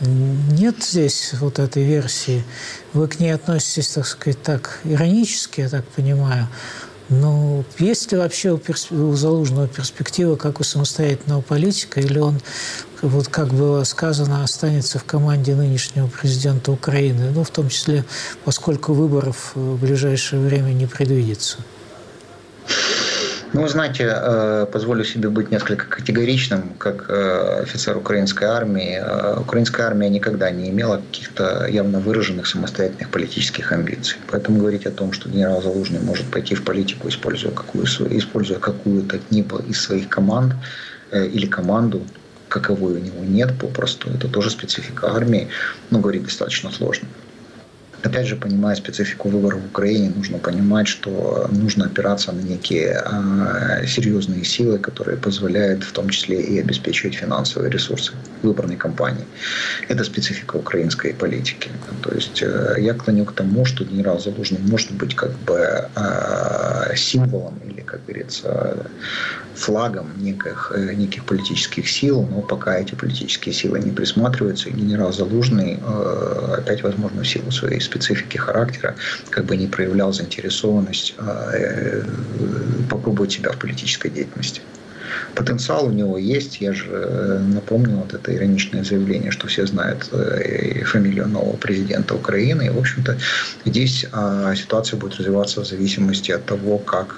[0.00, 2.44] Нет здесь вот этой версии.
[2.92, 6.48] Вы к ней относитесь, так сказать, так иронически, я так понимаю.
[7.08, 8.90] Ну, есть ли вообще у, перс...
[8.90, 12.40] у Залужного перспектива как у самостоятельного политика, или он,
[13.00, 18.04] вот как было сказано, останется в команде нынешнего президента Украины, ну, в том числе,
[18.44, 21.58] поскольку выборов в ближайшее время не предвидится?
[23.56, 29.00] Ну, вы знаете, э, позволю себе быть несколько категоричным, как э, офицер украинской армии.
[29.00, 34.18] Э, украинская армия никогда не имела каких-то явно выраженных самостоятельных политических амбиций.
[34.30, 39.20] Поэтому говорить о том, что генерал Залужный может пойти в политику, используя, какую, используя какую-то
[39.30, 40.52] НИПа из своих команд
[41.14, 42.02] или команду,
[42.50, 45.48] каковой у него нет попросту, это тоже специфика армии,
[45.88, 47.08] но говорить достаточно сложно.
[48.02, 53.86] Опять же, понимая специфику выборов в Украине, нужно понимать, что нужно опираться на некие э,
[53.86, 59.24] серьезные силы, которые позволяют в том числе и обеспечивать финансовые ресурсы выборной кампании.
[59.88, 61.70] Это специфика украинской политики.
[62.02, 66.96] То есть э, я клоню к тому, что генерал Залужный может быть как бы э,
[66.96, 68.86] символом или, как говорится,
[69.56, 75.78] флагом неких, э, неких политических сил, но пока эти политические силы не присматриваются, генерал Залужный,
[75.80, 78.94] э, опять, возможно, в силу своей специфики характера,
[79.30, 82.02] как бы не проявлял заинтересованность э,
[82.90, 84.60] попробовать себя в политической деятельности.
[85.34, 86.60] Потенциал у него есть.
[86.60, 92.14] Я же э, напомню вот это ироничное заявление, что все знают э, фамилию нового президента
[92.14, 92.66] Украины.
[92.66, 93.16] И, в общем-то,
[93.64, 97.16] здесь а, ситуация будет развиваться в зависимости от того, как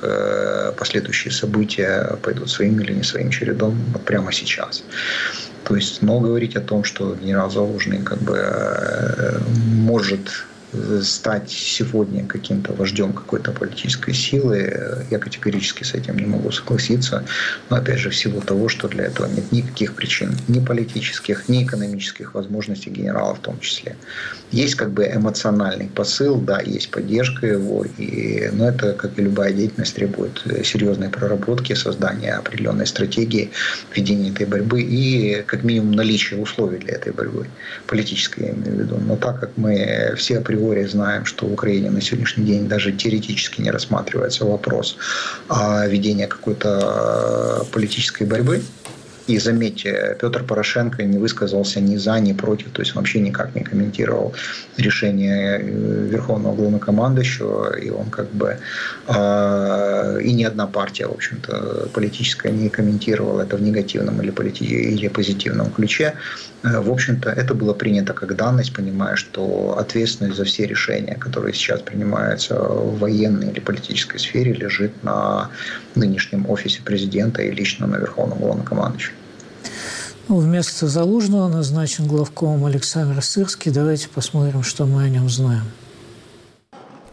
[0.76, 4.82] последующие события пойдут своим или не своим чередом вот прямо сейчас.
[5.64, 10.46] То есть, но говорить о том, что генерал Залужный как бы может
[11.02, 17.24] стать сегодня каким-то вождем какой-то политической силы, я категорически с этим не могу согласиться.
[17.70, 21.64] Но опять же, в силу того, что для этого нет никаких причин, ни политических, ни
[21.64, 23.96] экономических возможностей генерала в том числе.
[24.52, 29.52] Есть как бы эмоциональный посыл, да, есть поддержка его, и, но это, как и любая
[29.52, 33.50] деятельность, требует серьезной проработки, создания определенной стратегии,
[33.94, 37.46] ведения этой борьбы и как минимум наличия условий для этой борьбы,
[37.86, 38.98] политической я имею в виду.
[38.98, 42.92] Но так как мы все априори априори знаем, что в Украине на сегодняшний день даже
[42.92, 44.96] теоретически не рассматривается вопрос
[45.88, 48.62] ведения какой-то э, политической борьбы
[49.28, 53.62] и заметьте, Петр Порошенко не высказался ни за, ни против, то есть вообще никак не
[53.62, 54.34] комментировал
[54.78, 58.56] решение э, Верховного главнокомандующего, и он как бы
[59.06, 64.64] э, и ни одна партия, в общем-то, политическая не комментировала это в негативном или, полити...
[64.64, 66.14] или позитивном ключе.
[66.62, 71.52] Э, в общем-то, это было принято как данность, понимая, что ответственность за все решения, которые
[71.52, 75.50] сейчас принимаются в военной или политической сфере, лежит на
[75.98, 79.12] нынешнем офисе президента и лично на Верховном главнокомандующем.
[80.28, 83.72] Ну, вместо Залужного назначен главком Александр Сырский.
[83.72, 85.64] Давайте посмотрим, что мы о нем знаем.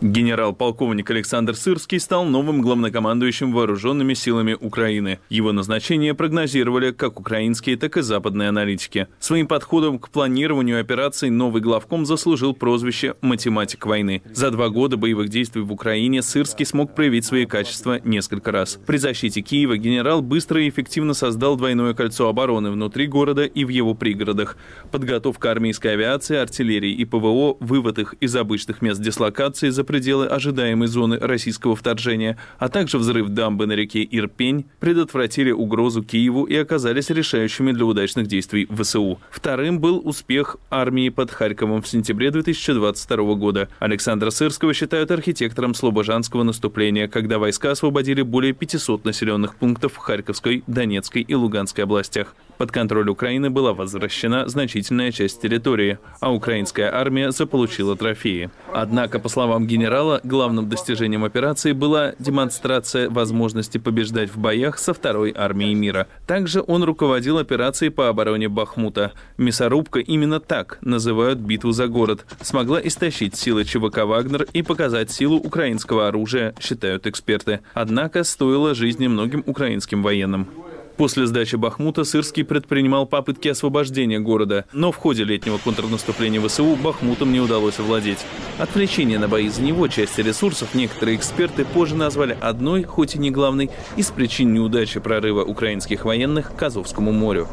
[0.06, 5.18] Генерал-полковник Александр Сырский стал новым главнокомандующим вооруженными силами Украины.
[5.30, 9.08] Его назначение прогнозировали как украинские, так и западные аналитики.
[9.20, 14.22] Своим подходом к планированию операций новый главком заслужил прозвище «математик войны».
[14.32, 18.78] За два года боевых действий в Украине Сырский смог проявить свои качества несколько раз.
[18.86, 23.70] При защите Киева генерал быстро и эффективно создал двойное кольцо обороны внутри города и в
[23.70, 24.56] его пригородах.
[24.92, 30.90] Подготовка армейской авиации, артиллерии и ПВО, вывод их из обычных мест дислокации за пределы ожидаемой
[30.90, 37.10] зоны российского вторжения, а также взрыв дамбы на реке Ирпень предотвратили угрозу Киеву и оказались
[37.10, 39.22] решающими для удачных действий ВСУ.
[39.32, 43.70] Вторым был успех армии под Харьковом в сентябре 2022 года.
[43.80, 50.62] Александра Сырского считают архитектором слобожанского наступления, когда войска освободили более 500 населенных пунктов в Харьковской,
[50.68, 52.36] Донецкой и Луганской областях.
[52.58, 58.50] Под контроль Украины была возвращена значительная часть территории, а украинская армия заполучила трофеи.
[58.74, 59.85] Однако, по словам генерала,
[60.24, 66.08] главным достижением операции была демонстрация возможности побеждать в боях со второй армией мира.
[66.28, 69.12] Также он руководил операцией по обороне Бахмута.
[69.38, 72.26] Мясорубка именно так называют битву за город.
[72.42, 77.62] Смогла истощить силы ЧВК «Вагнер» и показать силу украинского оружия, считают эксперты.
[77.74, 80.48] Однако стоило жизни многим украинским военным.
[80.98, 87.34] После сдачи Бахмута Сырский предпринимал попытки освобождения города, но в ходе летнего контрнаступления ВСУ Бахмутом
[87.34, 88.20] не удалось овладеть.
[88.60, 93.30] Отвлечение на бои за него части ресурсов некоторые эксперты позже назвали одной, хоть и не
[93.30, 97.50] главной, из причин неудачи прорыва украинских военных к Азовскому морю.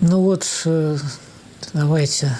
[0.00, 0.96] Ну вот, э,
[1.72, 2.36] давайте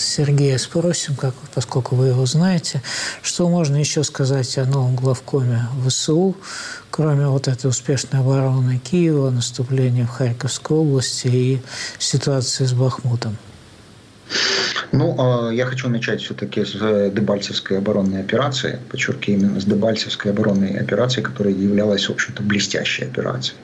[0.00, 2.82] Сергея спросим, как, поскольку вы его знаете,
[3.22, 6.36] что можно еще сказать о новом главкоме ВСУ,
[6.90, 11.62] кроме вот этой успешной обороны Киева, наступления в Харьковской области и
[11.98, 13.36] ситуации с Бахмутом?
[14.92, 20.32] Ну, а, я хочу начать все-таки с э, Дебальцевской оборонной операции, подчеркиваю, именно с Дебальцевской
[20.32, 23.58] оборонной операции, которая являлась, в общем-то, блестящей операцией.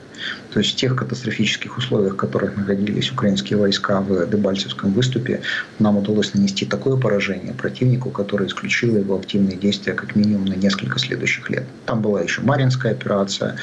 [0.55, 5.41] То есть в тех катастрофических условиях, в которых находились украинские войска в Дебальцевском выступе,
[5.79, 10.97] нам удалось нанести такое поражение противнику, которое исключило его активные действия как минимум на несколько
[10.97, 11.65] следующих лет.
[11.85, 13.57] Там была еще Маринская операция,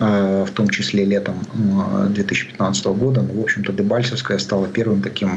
[0.00, 1.36] э, в том числе летом
[2.10, 3.22] 2015 года.
[3.22, 5.30] Но, в общем-то, Дебальцевская стала первым таким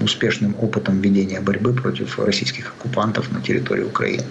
[0.00, 4.22] успешным опытом ведения борьбы против российских оккупантов на территории Украины.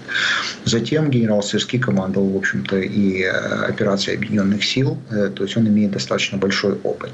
[0.64, 3.32] Затем генерал Сырский командовал, в общем-то, и э,
[3.68, 4.98] операцией объединенных сил.
[5.12, 7.12] Э, то есть он имеет достаточно большой опыт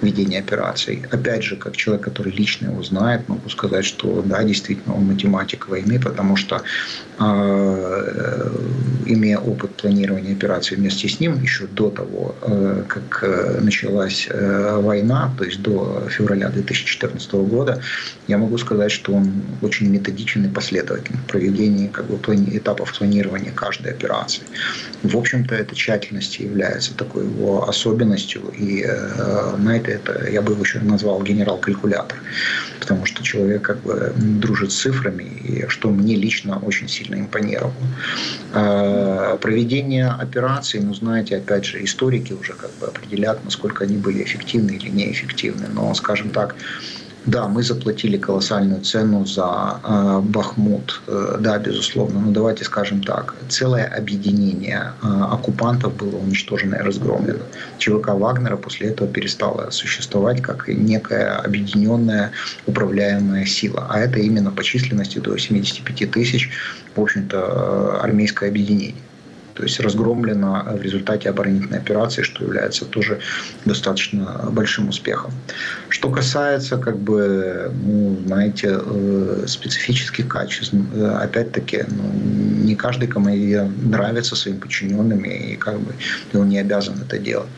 [0.00, 1.02] ведения операций.
[1.10, 5.68] Опять же, как человек, который лично его знает, могу сказать, что да, действительно, он математик
[5.68, 6.62] войны, потому что
[7.18, 8.50] э,
[9.06, 14.80] имея опыт планирования операций вместе с ним еще до того, э, как э, началась э,
[14.80, 17.82] война, то есть до февраля 2014 года,
[18.28, 22.18] я могу сказать, что он очень методичен и последовательный в проведении как бы,
[22.56, 24.42] этапов планирования каждой операции.
[25.02, 28.86] В общем-то, эта тщательность является такой его особенностью, и
[29.58, 32.18] на это, это я бы его еще назвал генерал-калькулятор,
[32.80, 37.74] потому что человек как бы дружит с цифрами, и что мне лично очень сильно импонировало.
[39.40, 44.72] Проведение операций, ну, знаете, опять же, историки уже как бы определят, насколько они были эффективны
[44.72, 45.66] или неэффективны.
[45.72, 46.54] Но, скажем так,
[47.28, 52.20] да, мы заплатили колоссальную цену за э, Бахмут, э, да, безусловно.
[52.20, 57.44] Но давайте скажем так, целое объединение э, оккупантов было уничтожено и разгромлено.
[57.78, 62.30] ЧВК Вагнера после этого перестала существовать как некая объединенная
[62.66, 63.86] управляемая сила.
[63.90, 66.50] А это именно по численности до 75 тысяч,
[66.96, 68.94] в общем-то, э, армейское объединение
[69.58, 73.18] то есть разгромлено в результате оборонительной операции, что является тоже
[73.64, 75.32] достаточно большим успехом.
[75.88, 82.04] Что касается, как бы, ну, знаете, э, специфических качеств, э, опять-таки, ну,
[82.64, 85.92] не каждый командир нравится своим подчиненным, и как бы
[86.34, 87.48] он не обязан это делать.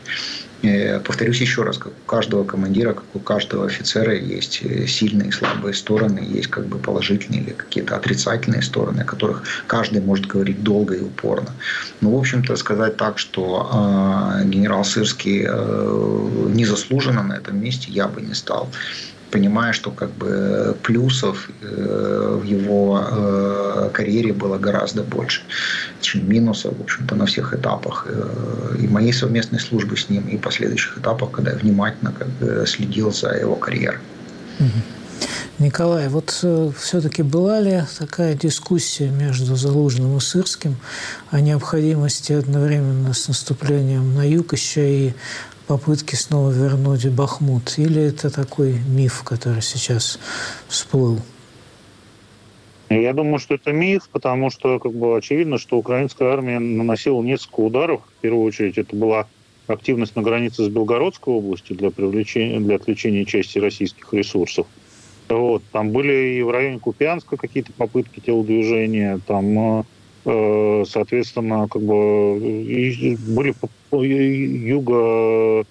[0.63, 5.29] Э, повторюсь еще раз, как у каждого командира, как у каждого офицера есть э, сильные
[5.29, 10.27] и слабые стороны, есть как бы положительные или какие-то отрицательные стороны, о которых каждый может
[10.27, 11.49] говорить долго и упорно.
[12.01, 18.07] Но, в общем-то, сказать так, что э, генерал Сырский э, незаслуженно на этом месте я
[18.07, 18.69] бы не стал
[19.31, 25.41] понимая, что как бы плюсов э, в его э, карьере было гораздо больше,
[26.01, 30.37] чем минусов, в общем-то, на всех этапах э, и моей совместной службы с ним, и
[30.37, 33.99] последующих этапах, когда я внимательно как бы, следил за его карьерой.
[35.59, 36.43] Николай, вот
[36.77, 40.75] все-таки была ли такая дискуссия между Залужным и Сырским
[41.29, 45.13] о необходимости одновременно с наступлением на юг еще и
[45.67, 47.77] попытки снова вернуть Бахмут?
[47.77, 50.19] Или это такой миф, который сейчас
[50.67, 51.19] всплыл?
[52.89, 57.61] Я думаю, что это миф, потому что как бы очевидно, что украинская армия наносила несколько
[57.61, 58.01] ударов.
[58.17, 59.27] В первую очередь это была
[59.67, 64.67] активность на границе с Белгородской областью для привлечения, для отвлечения части российских ресурсов.
[65.29, 65.63] Вот.
[65.71, 69.85] Там были и в районе Купянска какие-то попытки телодвижения, там,
[70.25, 73.53] э, соответственно, как бы были
[73.91, 75.65] юго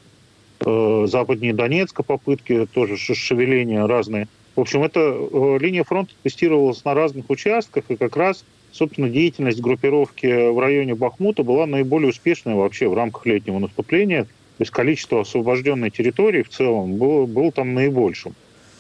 [0.61, 4.29] э, западнее Донецка попытки, тоже шевеления разные.
[4.57, 9.61] В общем, эта э, линия фронта тестировалась на разных участках, и как раз, собственно, деятельность
[9.61, 14.25] группировки в районе Бахмута была наиболее успешной вообще в рамках летнего наступления.
[14.25, 18.35] То есть количество освобожденной территории в целом было, было там наибольшим.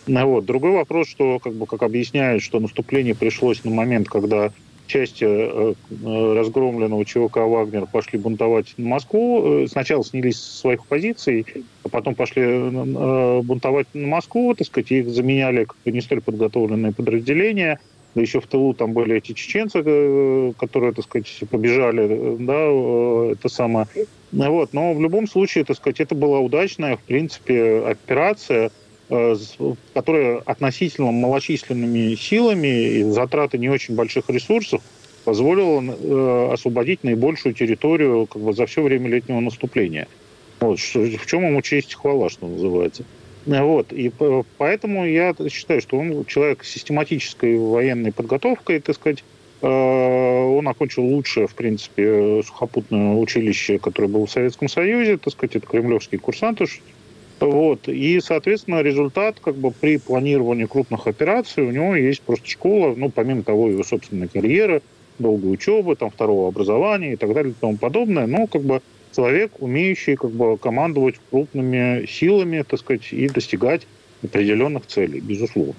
[0.07, 0.45] Ну вот.
[0.45, 4.53] Другой вопрос, что, как бы, как объясняют, что наступление пришлось на момент, когда
[4.91, 9.63] части э, э, разгромленного ЧВК «Вагнер» пошли бунтовать на Москву.
[9.63, 11.47] Э, сначала снялись с своих позиций,
[11.85, 12.45] а потом пошли
[13.43, 17.79] бунтовать на Москву, так сказать, их заменяли как не столь подготовленные подразделения.
[18.15, 23.87] Да еще в тылу там были эти чеченцы, которые, так сказать, побежали, да, это самое.
[24.33, 24.73] Вот.
[24.73, 28.71] Но в любом случае, так сказать, это была удачная, в принципе, операция–
[29.11, 29.35] Э,
[29.93, 34.83] которая относительно малочисленными силами и затраты не очень больших ресурсов
[35.25, 40.07] позволила э, освободить наибольшую территорию как бы, за все время летнего наступления.
[40.61, 43.03] Вот, в чем ему честь и хвала, что называется.
[43.47, 44.13] Вот, и
[44.59, 49.25] поэтому я считаю, что он человек с систематической военной подготовкой, так сказать,
[49.63, 55.57] э, он окончил лучшее, в принципе, сухопутное училище, которое было в Советском Союзе, так сказать,
[55.57, 56.67] это кремлевские курсанты,
[57.41, 57.89] вот.
[57.89, 63.11] И, соответственно, результат как бы при планировании крупных операций у него есть просто школа, ну,
[63.11, 64.83] помимо того, его собственной карьеры,
[65.19, 68.27] долгой учебы, там, второго образования и так далее и тому подобное.
[68.27, 68.83] Но как бы
[69.15, 73.87] человек, умеющий как бы командовать крупными силами, так сказать, и достигать
[74.23, 75.75] определенных целей, безусловно.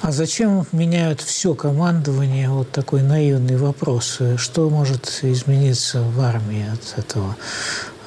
[0.00, 2.48] А зачем меняют все командование?
[2.48, 4.20] Вот такой наивный вопрос.
[4.36, 7.36] Что может измениться в армии от этого?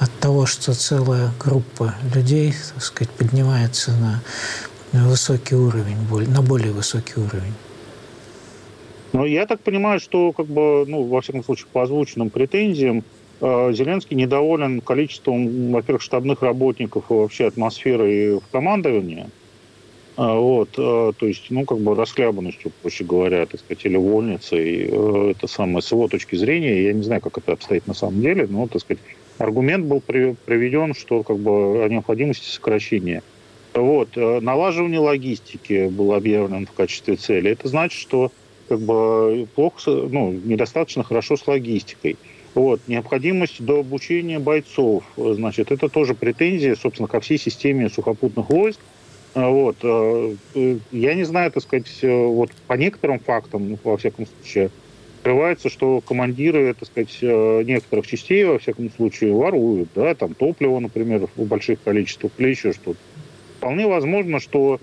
[0.00, 4.22] От того, что целая группа людей, так сказать, поднимается на
[5.08, 5.96] высокий уровень,
[6.28, 7.54] на более высокий уровень?
[9.12, 13.04] Ну, я так понимаю, что, как бы, ну, во всяком случае, по озвученным претензиям,
[13.40, 19.28] э, Зеленский недоволен количеством, во-первых, штабных работников и вообще атмосферой в командовании–
[20.16, 25.30] вот, а, то есть, ну, как бы расхлябанностью, проще говоря, так сказать, или вольницей, э,
[25.30, 28.46] это самое, с его точки зрения, я не знаю, как это обстоит на самом деле,
[28.48, 29.02] но, так сказать,
[29.38, 33.22] аргумент был приведен, что как бы о необходимости сокращения.
[33.72, 34.10] Вот.
[34.16, 37.50] Э, налаживание логистики было объявлено в качестве цели.
[37.50, 38.32] Это значит, что
[38.68, 42.16] как бы плохо, ну, недостаточно хорошо с логистикой.
[42.54, 42.82] Вот.
[42.86, 48.80] Необходимость до обучения бойцов, значит, это тоже претензия, собственно, ко всей системе сухопутных войск.
[49.34, 49.76] А, вот.
[49.82, 54.70] Э, э, я не знаю, так сказать, вот по некоторым фактам, во всяком случае,
[55.18, 61.28] открывается, что командиры, так сказать, некоторых частей, во всяком случае, воруют, да, там топливо, например,
[61.36, 62.98] в больших количествах или еще что-то.
[63.58, 64.80] Вполне возможно, что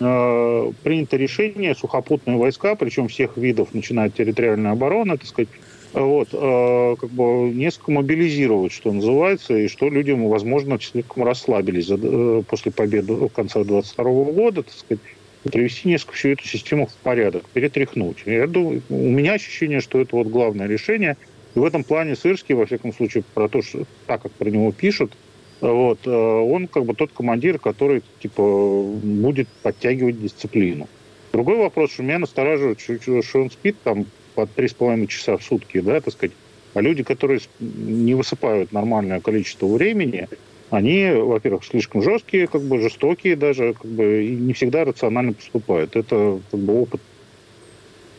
[0.00, 5.50] э, принято решение сухопутные войска, причем всех видов, начиная от территориальной обороны, так сказать,
[5.94, 12.42] вот, э, как бы несколько мобилизировать, что называется, и что люди, возможно, слишком расслабились э,
[12.48, 15.00] после победы в конце 22 года, так сказать,
[15.44, 18.18] привести несколько всю эту систему в порядок, перетряхнуть.
[18.26, 21.16] Я думаю, у меня ощущение, что это вот главное решение.
[21.54, 24.72] И в этом плане Сырский, во всяком случае, про то, что так, как про него
[24.72, 25.12] пишут,
[25.60, 30.88] вот, э, он как бы тот командир, который типа будет подтягивать дисциплину.
[31.32, 35.42] Другой вопрос, что меня настораживает, что он спит там по три с половиной часа в
[35.42, 36.34] сутки, да, так сказать.
[36.74, 40.28] А люди, которые не высыпают нормальное количество времени,
[40.70, 45.94] они, во-первых, слишком жесткие, как бы жестокие даже, как бы и не всегда рационально поступают.
[45.94, 47.00] Это как бы опыт,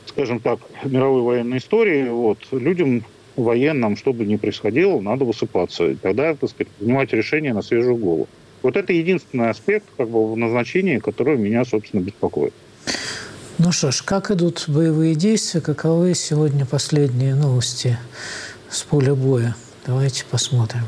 [0.05, 2.07] скажем так, мировой военной истории.
[2.07, 3.03] Вот людям
[3.35, 5.89] военном, что бы ни происходило, надо высыпаться.
[5.89, 8.29] И тогда, так сказать, принимать решение на свежую голову.
[8.61, 12.53] Вот это единственный аспект как бы, в назначении, который меня, собственно, беспокоит.
[13.57, 15.61] Ну что ж, как идут боевые действия?
[15.61, 17.97] Каковы сегодня последние новости
[18.69, 19.55] с поля боя?
[19.85, 20.83] Давайте посмотрим.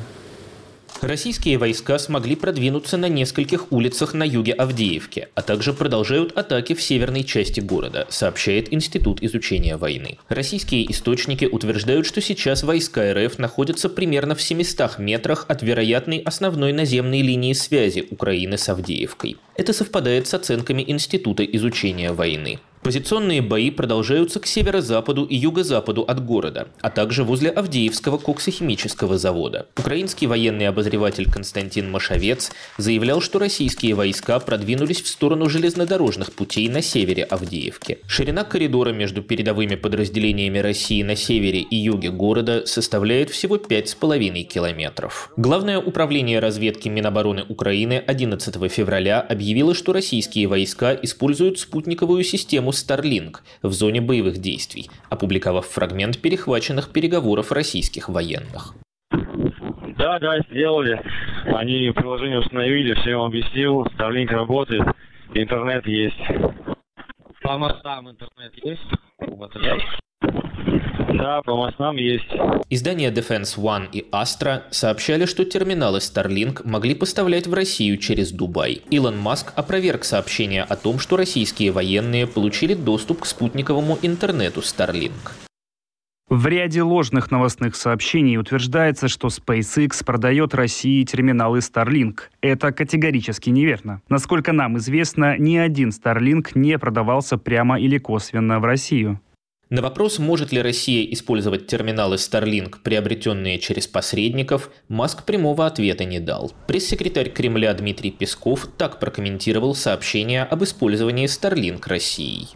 [1.02, 6.82] Российские войска смогли продвинуться на нескольких улицах на юге Авдеевки, а также продолжают атаки в
[6.82, 10.18] северной части города, сообщает Институт изучения войны.
[10.28, 16.74] Российские источники утверждают, что сейчас войска РФ находятся примерно в 700 метрах от вероятной основной
[16.74, 19.38] наземной линии связи Украины с Авдеевкой.
[19.56, 22.60] Это совпадает с оценками Института изучения войны.
[22.82, 29.68] Позиционные бои продолжаются к северо-западу и юго-западу от города, а также возле Авдеевского коксохимического завода.
[29.78, 36.82] Украинский военный обозреватель Константин Машовец заявлял, что российские войска продвинулись в сторону железнодорожных путей на
[36.82, 38.00] севере Авдеевки.
[38.08, 45.32] Ширина коридора между передовыми подразделениями России на севере и юге города составляет всего 5,5 километров.
[45.36, 53.38] Главное управление разведки Минобороны Украины 11 февраля объявило, что российские войска используют спутниковую систему Starlink
[53.62, 58.74] в зоне боевых действий, опубликовав фрагмент перехваченных переговоров российских военных.
[59.98, 61.02] Да, да, сделали.
[61.46, 64.84] Они приложение установили, все им объяснил, Starlink работает,
[65.34, 66.22] интернет есть.
[67.42, 68.82] По мостам интернет есть?
[69.20, 69.78] Вот, да,
[71.46, 72.28] по мостам есть.
[72.70, 78.82] Издания Defense One и Astra сообщали, что терминалы Starlink могли поставлять в Россию через Дубай.
[78.90, 85.12] Илон Маск опроверг сообщение о том, что российские военные получили доступ к спутниковому интернету Starlink.
[86.30, 92.24] В ряде ложных новостных сообщений утверждается, что SpaceX продает России терминалы Starlink.
[92.42, 94.02] Это категорически неверно.
[94.10, 99.22] Насколько нам известно, ни один Starlink не продавался прямо или косвенно в Россию.
[99.70, 106.22] На вопрос, может ли Россия использовать терминалы Starlink, приобретенные через посредников, Маск прямого ответа не
[106.22, 106.54] дал.
[106.70, 112.48] Пресс-секретарь Кремля Дмитрий Песков так прокомментировал сообщение об использовании Starlink Россией.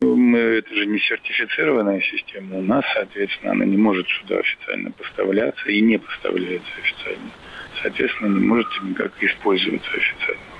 [0.00, 2.58] Мы, это же не сертифицированная система.
[2.58, 7.30] У нас, соответственно, она не может сюда официально поставляться и не поставляется официально.
[7.82, 10.51] Соответственно, не может никак использоваться официально.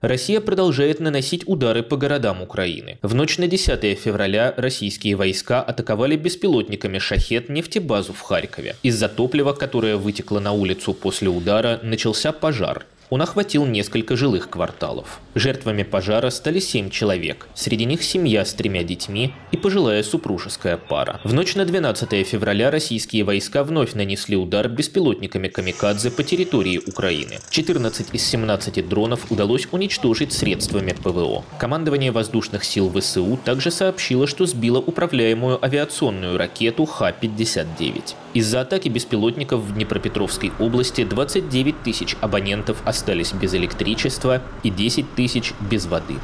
[0.00, 2.98] Россия продолжает наносить удары по городам Украины.
[3.02, 8.76] В ночь на 10 февраля российские войска атаковали беспилотниками «Шахет» нефтебазу в Харькове.
[8.82, 12.86] Из-за топлива, которое вытекло на улицу после удара, начался пожар.
[13.10, 15.20] Он охватил несколько жилых кварталов.
[15.34, 17.48] Жертвами пожара стали семь человек.
[17.54, 21.20] Среди них семья с тремя детьми и пожилая супружеская пара.
[21.24, 27.40] В ночь на 12 февраля российские войска вновь нанесли удар беспилотниками «Камикадзе» по территории Украины.
[27.50, 31.44] 14 из 17 дронов удалось уничтожить средствами ПВО.
[31.58, 38.14] Командование воздушных сил ВСУ также сообщило, что сбило управляемую авиационную ракету Х-59.
[38.34, 42.99] Из-за атаки беспилотников в Днепропетровской области 29 тысяч абонентов остались
[43.34, 46.16] без электричества и 10 тысяч без воды.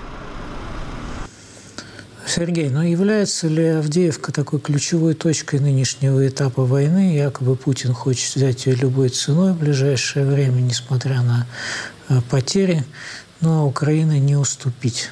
[2.27, 7.16] Сергей, но ну является ли Авдеевка такой ключевой точкой нынешнего этапа войны?
[7.16, 11.47] Якобы Путин хочет взять ее любой ценой в ближайшее время, несмотря на
[12.09, 12.85] э, потери,
[13.41, 15.11] но Украина не уступить.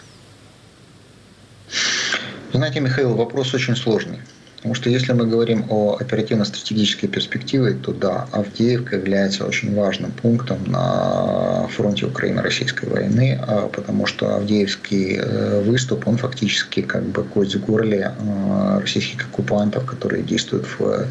[2.52, 4.18] Знаете, Михаил, вопрос очень сложный.
[4.64, 10.58] Потому что если мы говорим о оперативно-стратегической перспективе, то да, Авдеевка является очень важным пунктом
[10.66, 17.56] на фронте Украино-российской войны, а потому что Авдеевский э, выступ, он фактически как бы кость
[17.56, 21.08] в горле э, российских оккупантов, которые действуют в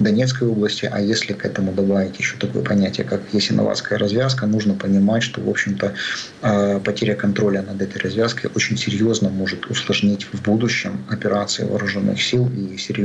[0.00, 0.90] Донецкой области.
[0.92, 5.48] А если к этому добавить еще такое понятие, как Ясиноватская развязка, нужно понимать, что, в
[5.48, 5.92] общем-то,
[6.42, 12.50] э, потеря контроля над этой развязкой очень серьезно может усложнить в будущем операции вооруженных сил
[12.50, 12.95] и серьезно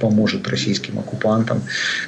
[0.00, 1.62] поможет российским оккупантам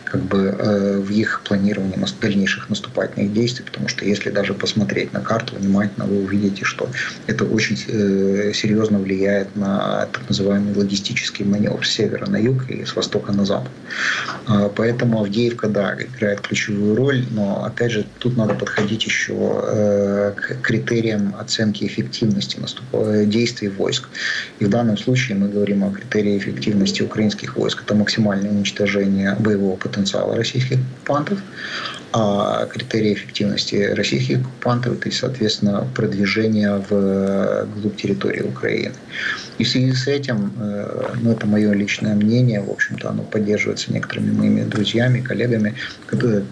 [0.04, 5.20] как бы э, в их планировании дальнейших наступательных действий, потому что если даже посмотреть на
[5.20, 6.88] карту внимательно, вы увидите, что
[7.26, 12.84] это очень э, серьезно влияет на так называемый логистический маневр с севера на юг и
[12.84, 13.70] с востока на запад.
[14.46, 20.32] А, поэтому Авдеевка, да, играет ключевую роль, но опять же тут надо подходить еще э,
[20.36, 22.58] к критериям оценки эффективности
[23.26, 24.08] действий войск.
[24.58, 29.76] И в данном случае мы говорим о критерии эффективности украинских войск, это максимальное уничтожение боевого
[29.76, 31.40] потенциала российских оккупантов,
[32.16, 38.94] а критерии эффективности российских оккупантов– это, соответственно, продвижение в глубь территории Украины.
[39.58, 43.92] И в связи с этим, э, ну, это мое личное мнение, в общем-то, оно поддерживается
[43.92, 45.74] некоторыми моими друзьями, коллегами,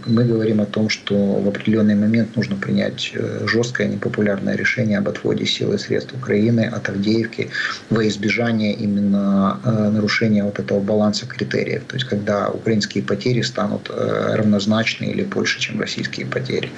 [0.07, 5.09] мы говорим о том, что в определенный момент нужно принять э, жесткое, непопулярное решение об
[5.09, 7.51] отводе сил и средств Украины от Авдеевки
[7.91, 11.83] во избежание именно э, нарушения вот этого баланса критериев.
[11.89, 16.71] То есть, когда украинские потери станут равнозначны или больше, чем российские потери.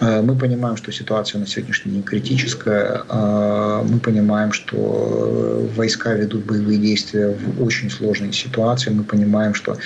[0.00, 3.02] Мы понимаем, что ситуация на сегодняшний день критическая.
[3.84, 8.90] Мы понимаем, что войска ведут боевые действия в очень сложной ситуации.
[8.90, 9.76] Мы понимаем, что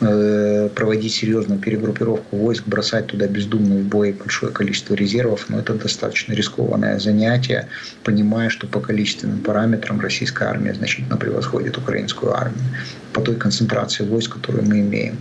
[0.00, 5.74] э, проводить серьезную перегруппировку войск, бросать туда бездумно в бой большое количество резервов, но это
[5.74, 7.68] достаточно рискованное занятие,
[8.04, 12.64] понимая, что по количественным параметрам российская армия значительно превосходит украинскую армию
[13.12, 15.16] по той концентрации войск, которую мы имеем.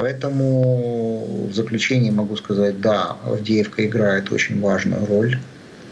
[0.00, 5.38] Поэтому в заключении могу сказать, да, Авдеевка играет очень важную роль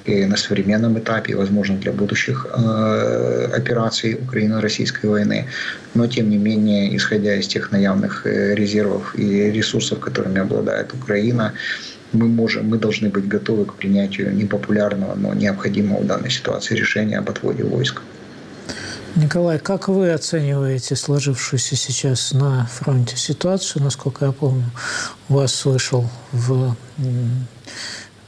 [0.07, 5.45] и на современном этапе, и, возможно, для будущих э, операций Украино-российской войны.
[5.93, 11.53] Но, тем не менее, исходя из тех наявных э, резервов и ресурсов, которыми обладает Украина,
[12.13, 17.19] мы, можем, мы должны быть готовы к принятию непопулярного, но необходимого в данной ситуации решения
[17.19, 18.01] об отводе войск.
[19.17, 23.83] Николай, как вы оцениваете сложившуюся сейчас на фронте ситуацию?
[23.83, 24.71] Насколько я помню,
[25.29, 26.77] вас слышал в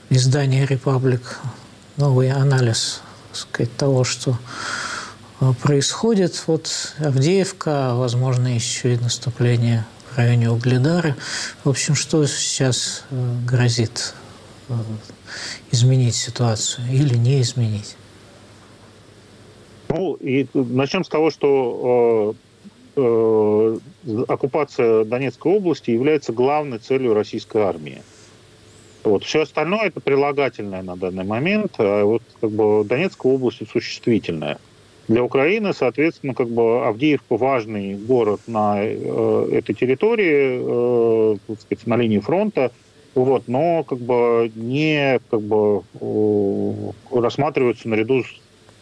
[0.09, 1.39] издании «Репаблик»
[1.97, 3.03] новый анализ
[3.33, 4.39] сказать, того, что
[5.41, 6.43] э, происходит.
[6.47, 11.17] Вот Авдеевка, возможно, еще и наступление в районе Угледара.
[11.63, 14.15] В общем, что сейчас э, грозит
[14.69, 14.75] э,
[15.71, 17.97] изменить ситуацию или не изменить?
[19.91, 22.35] Ну, и начнем с того, что
[22.97, 28.03] э, э, оккупация Донецкой области является главной целью российской армии.
[29.03, 29.25] Вот.
[29.25, 34.59] Все остальное это прилагательное на данный момент, а вот как бы Донецкая область существительная.
[35.09, 41.87] Для Украины, соответственно, как бы Авдеевка важный город на э, этой территории, э, так сказать,
[41.89, 42.71] на линии фронта,
[43.17, 48.29] вот, но как бы не как бы э, рассматривается наряду с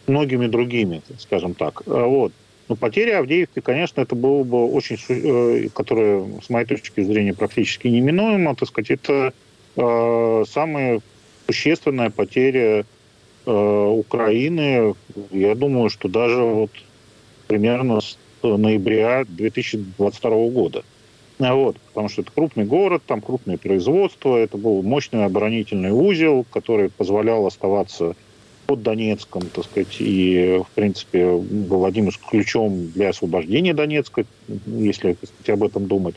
[0.09, 1.83] многими другими, скажем так.
[1.87, 2.33] А вот.
[2.67, 7.87] Но потеря Авдеевки, конечно, это было бы очень, э, которая, с моей точки зрения, практически
[7.87, 9.33] неминуемо, так сказать, это
[9.75, 10.99] Э, самая
[11.47, 12.85] существенная потеря
[13.45, 14.93] э, Украины,
[15.31, 16.71] я думаю, что даже вот
[17.47, 20.83] примерно с ноября 2022 года.
[21.37, 26.89] Вот, потому что это крупный город, там крупное производство, это был мощный оборонительный узел, который
[26.89, 28.17] позволял оставаться
[28.69, 34.25] под Донецком, так сказать, и, в принципе, был одним из ключом для освобождения Донецка,
[34.67, 36.13] если сказать, об этом думать.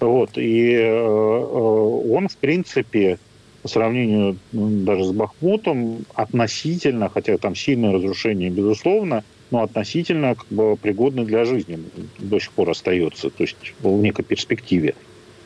[0.00, 0.36] Вот.
[0.36, 3.18] И э, э, он, в принципе,
[3.62, 10.76] по сравнению даже с Бахмутом, относительно, хотя там сильное разрушение, безусловно, но относительно как бы,
[10.76, 11.78] пригодный для жизни
[12.18, 14.94] до сих пор остается, то есть в некой перспективе.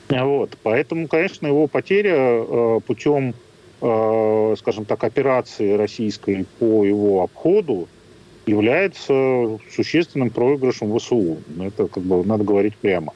[0.08, 0.58] Вот.
[0.64, 3.34] Поэтому, конечно, его потеря э, путем,
[3.78, 7.88] скажем так, операции российской по его обходу
[8.46, 11.38] является существенным проигрышем ВСУ.
[11.60, 13.12] Это как бы надо говорить прямо.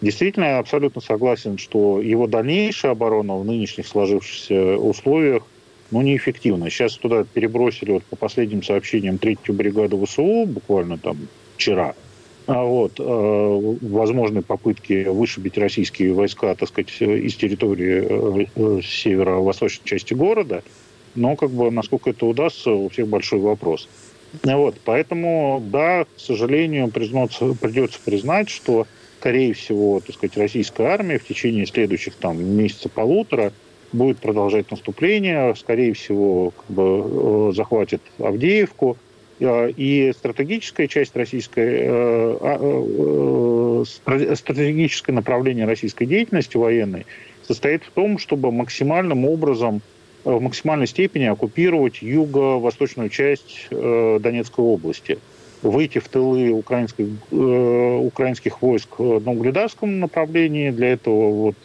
[0.00, 5.44] Действительно, я абсолютно согласен, что его дальнейшая оборона в нынешних сложившихся условиях
[5.90, 6.68] ну, неэффективна.
[6.70, 11.16] Сейчас туда перебросили, вот по последним сообщениям, третью бригаду ВСУ буквально там
[11.56, 11.94] вчера.
[12.46, 20.12] А вот, э, возможны попытки вышибить российские войска, так сказать, из территории э, северо-восточной части
[20.12, 20.62] города.
[21.14, 23.88] Но как бы насколько это удастся, у всех большой вопрос.
[24.42, 28.86] Вот, поэтому, да, к сожалению, придется признать, что,
[29.20, 33.52] скорее всего, так сказать, российская армия в течение следующих там месяца-полутора
[33.92, 41.78] будет продолжать наступление, скорее всего, как бы, э, захватит Авдеевку, э, и стратегическая часть российской,
[41.82, 43.84] э, а,
[44.36, 47.06] стратегическое направление российской деятельности военной
[47.42, 49.82] состоит в том, чтобы максимальным образом
[50.24, 55.18] в максимальной степени оккупировать юго-восточную часть э, Донецкой области,
[55.62, 60.70] выйти в тылы украинских, э, украинских войск на угледарском направлении.
[60.70, 61.56] Для этого вот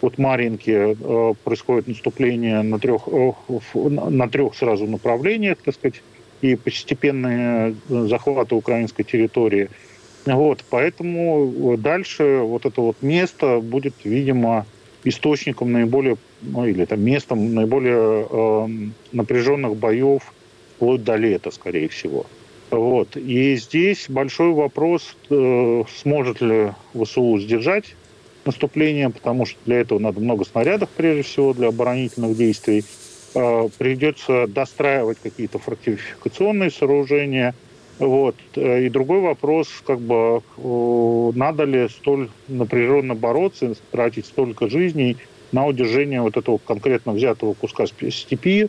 [0.00, 3.32] от Маринки э, происходит наступление на трех, э,
[3.74, 6.00] на трех сразу направлениях, так сказать,
[6.40, 9.70] и постепенные захваты украинской территории.
[10.26, 14.66] Вот, поэтому дальше вот это вот место будет, видимо,
[15.04, 18.68] источником наиболее, ну или там местом наиболее э,
[19.12, 20.22] напряженных боев
[20.76, 22.26] вплоть до лета, скорее всего.
[22.70, 23.16] Вот.
[23.16, 27.94] И здесь большой вопрос, э, сможет ли ВСУ сдержать
[28.44, 32.84] наступление, потому что для этого надо много снарядов, прежде всего, для оборонительных действий.
[33.34, 37.54] Э, придется достраивать какие-то фортификационные сооружения–
[37.98, 38.36] вот.
[38.54, 40.42] Э, и другой вопрос, как бы,
[41.36, 45.16] надо ли столь напряженно бороться, тратить столько жизней
[45.52, 48.68] на удержание вот этого конкретно взятого куска степи,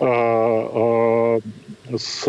[0.00, 1.40] э,
[1.96, 2.28] с,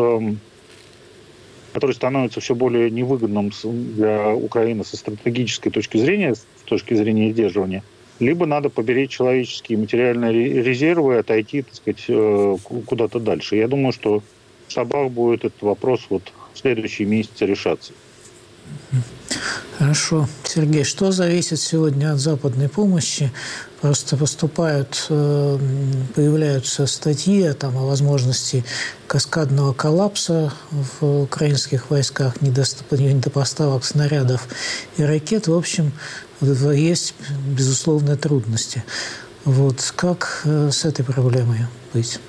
[1.74, 7.84] который становится все более невыгодным для Украины со стратегической точки зрения, с точки зрения сдерживания,
[8.20, 12.06] либо надо поберечь человеческие материальные резервы и отойти, так сказать,
[12.86, 13.56] куда-то дальше.
[13.56, 14.22] Я думаю, что
[14.68, 17.94] в Шабах будет этот вопрос вот следующие месяцы решаться.
[19.78, 20.28] Хорошо.
[20.44, 23.32] Сергей, что зависит сегодня от западной помощи?
[23.80, 25.58] Просто поступают, э,
[26.16, 28.66] появляются статьи там, о возможности
[29.08, 34.50] каскадного коллапса в украинских войсках, недопоставок снарядов
[34.98, 35.48] и ракет.
[35.48, 35.94] В общем,
[36.42, 37.14] есть
[37.48, 38.84] безусловные трудности.
[39.46, 42.20] Вот как э, с этой проблемой быть?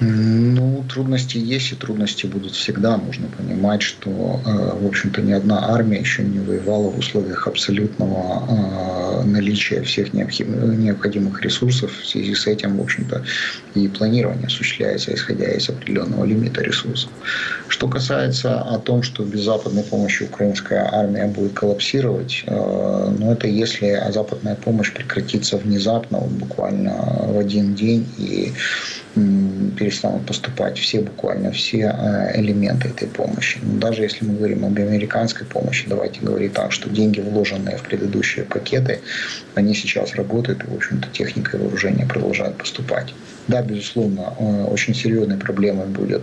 [0.00, 2.96] Ну, трудности есть, и трудности будут всегда.
[2.96, 9.22] Нужно понимать, что, э, в общем-то, ни одна армия еще не воевала в условиях абсолютного
[9.22, 11.92] э, наличия всех необходимых ресурсов.
[12.02, 13.22] В связи с этим, в общем-то,
[13.74, 17.10] и планирование осуществляется, исходя из определенного лимита ресурсов.
[17.68, 23.46] Что касается о том, что без западной помощи украинская армия будет коллапсировать, э, ну, это
[23.46, 26.92] если западная помощь прекратится внезапно, буквально
[27.28, 28.52] в один день, и
[29.74, 33.58] перестанут поступать все, буквально все э, элементы этой помощи.
[33.62, 37.82] Но даже если мы говорим об американской помощи, давайте говорить так, что деньги, вложенные в
[37.82, 39.00] предыдущие пакеты,
[39.54, 43.14] они сейчас работают, и, в общем-то, техника и вооружение продолжают поступать.
[43.48, 46.22] Да, безусловно, э, очень серьезной проблемой будет,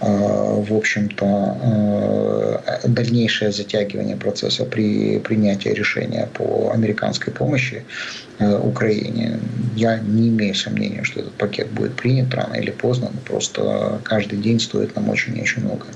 [0.00, 7.84] в общем-то, дальнейшее затягивание процесса при принятии решения по американской помощи
[8.40, 9.38] Украине.
[9.76, 14.38] Я не имею сомнения, что этот пакет будет принят рано или поздно, но просто каждый
[14.38, 15.86] день стоит нам очень-очень много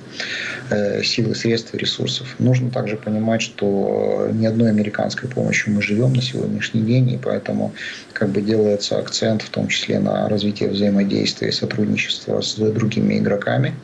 [0.70, 2.34] э, сил средств и ресурсов.
[2.38, 7.72] Нужно также понимать, что ни одной американской помощью мы живем на сегодняшний день, и поэтому
[8.12, 13.74] как бы делается акцент в том числе на развитие взаимодействия и сотрудничества с другими игроками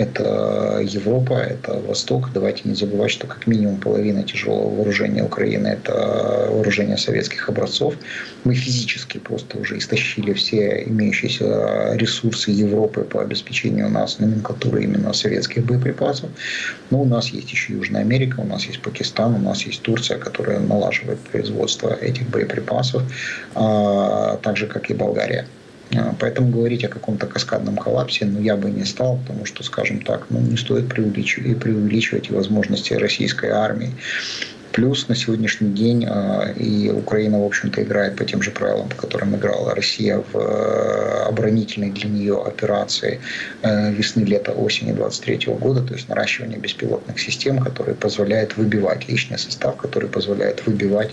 [0.00, 2.30] это Европа, это Восток.
[2.32, 7.94] Давайте не забывать, что как минимум половина тяжелого вооружения Украины– это вооружение советских образцов.
[8.44, 15.66] Мы физически просто уже истощили все имеющиеся ресурсы Европы по обеспечению нас номенклатуры именно советских
[15.66, 16.30] боеприпасов.
[16.90, 20.18] Но у нас есть еще Южная Америка, у нас есть Пакистан, у нас есть Турция,
[20.18, 23.02] которая налаживает производство этих боеприпасов,
[23.54, 25.46] а, так же, как и Болгария.
[25.96, 30.00] А, поэтому говорить о каком-то каскадном коллапсе ну, я бы не стал, потому что, скажем
[30.02, 33.92] так, ну, не стоит преувеличивать, преувеличивать возможности российской армии.
[34.72, 38.94] Плюс на сегодняшний день э, и Украина, в общем-то, играет по тем же правилам, по
[38.94, 43.20] которым играла Россия в э, оборонительной для нее операции
[43.62, 49.38] э, весны, лета, осени 23 года, то есть наращивание беспилотных систем, которые позволяют выбивать личный
[49.38, 51.10] состав, который позволяет выбивать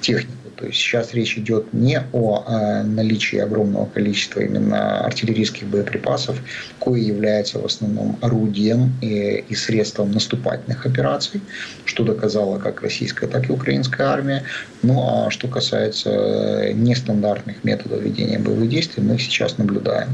[0.00, 0.39] технику.
[0.60, 6.36] То есть сейчас речь идет не о э, наличии огромного количества именно артиллерийских боеприпасов,
[6.78, 11.40] кое является в основном орудием и, и средством наступательных операций,
[11.86, 14.42] что доказала как российская, так и украинская армия.
[14.82, 20.10] Ну а что касается э, нестандартных методов ведения боевых действий, мы их сейчас наблюдаем.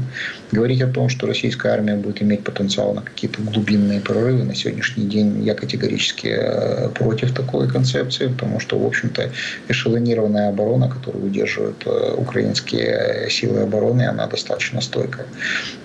[0.53, 5.07] Говорить о том, что российская армия будет иметь потенциал на какие-то глубинные прорывы на сегодняшний
[5.07, 9.29] день я категорически э, против такой концепции, потому что, в общем-то,
[9.67, 15.25] эшелонированная военная оборона, которую удерживают э, украинские силы обороны, она достаточно стойкая.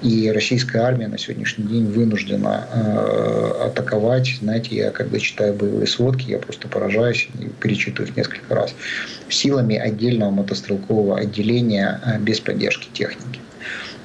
[0.02, 4.36] И российская армия на сегодняшний день вынуждена э, атаковать.
[4.40, 8.74] Знаете, я когда читаю боевые сводки, я просто поражаюсь и перечитываю их несколько раз.
[9.28, 13.40] Силами отдельного мотострелкового отделения э, без поддержки техники.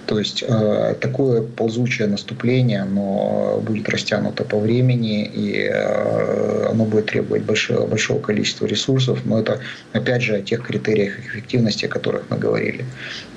[0.08, 7.08] То есть э, такое ползучее наступление, оно будет растянуто по времени, и э, оно будет
[7.08, 9.20] требовать большого, большого количества ресурсов.
[9.26, 9.60] Но это,
[9.92, 12.86] опять же, о тех критериях эффективности, о которых мы говорили.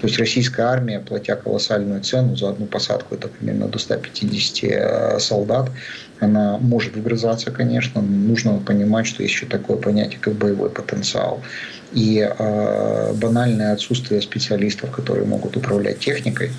[0.00, 5.18] То есть российская армия, платя колоссальную цену за одну посадку, это примерно до 150 э,
[5.18, 5.70] солдат,
[6.20, 11.42] она может вгрызаться, конечно, но нужно понимать, что есть еще такое понятие, как боевой потенциал.
[11.92, 16.50] И э, банальное отсутствие специалистов, которые могут управлять техникой,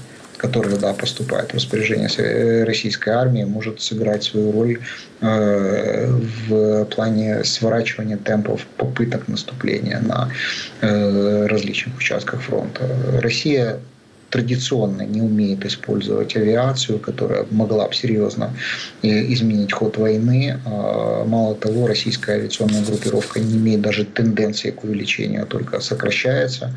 [0.41, 4.79] которая да, поступает в распоряжение э, российской армии, может сыграть свою роль
[5.21, 6.07] э,
[6.47, 10.31] в плане сворачивания темпов попыток наступления на
[10.81, 12.89] э, различных участках фронта.
[13.21, 13.79] Россия
[14.31, 18.55] традиционно не умеет использовать авиацию, которая могла бы серьезно
[19.03, 20.59] э, изменить ход войны.
[20.65, 26.73] А, мало того, российская авиационная группировка не имеет даже тенденции к увеличению, а только сокращается.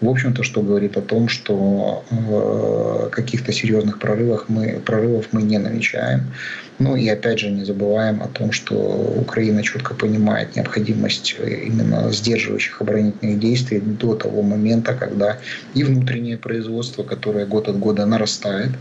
[0.00, 5.58] В общем-то, что говорит о том, что э, каких-то серьезных прорывов мы, прорывов мы не
[5.58, 6.32] намечаем.
[6.78, 12.82] Ну и опять же не забываем о том, что Украина четко понимает необходимость именно сдерживающих
[12.82, 15.38] оборонительных действий до того момента, когда
[15.72, 18.72] и внутреннее производство, которое год от года нарастает,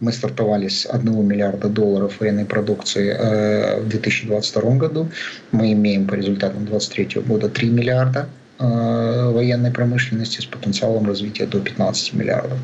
[0.00, 5.08] мы стартовали с 1 миллиарда долларов военной продукции э, в 2022 году.
[5.52, 11.60] Мы имеем по результатам 2023 года 3 миллиарда э, военной промышленности с потенциалом развития до
[11.60, 12.58] 15 миллиардов.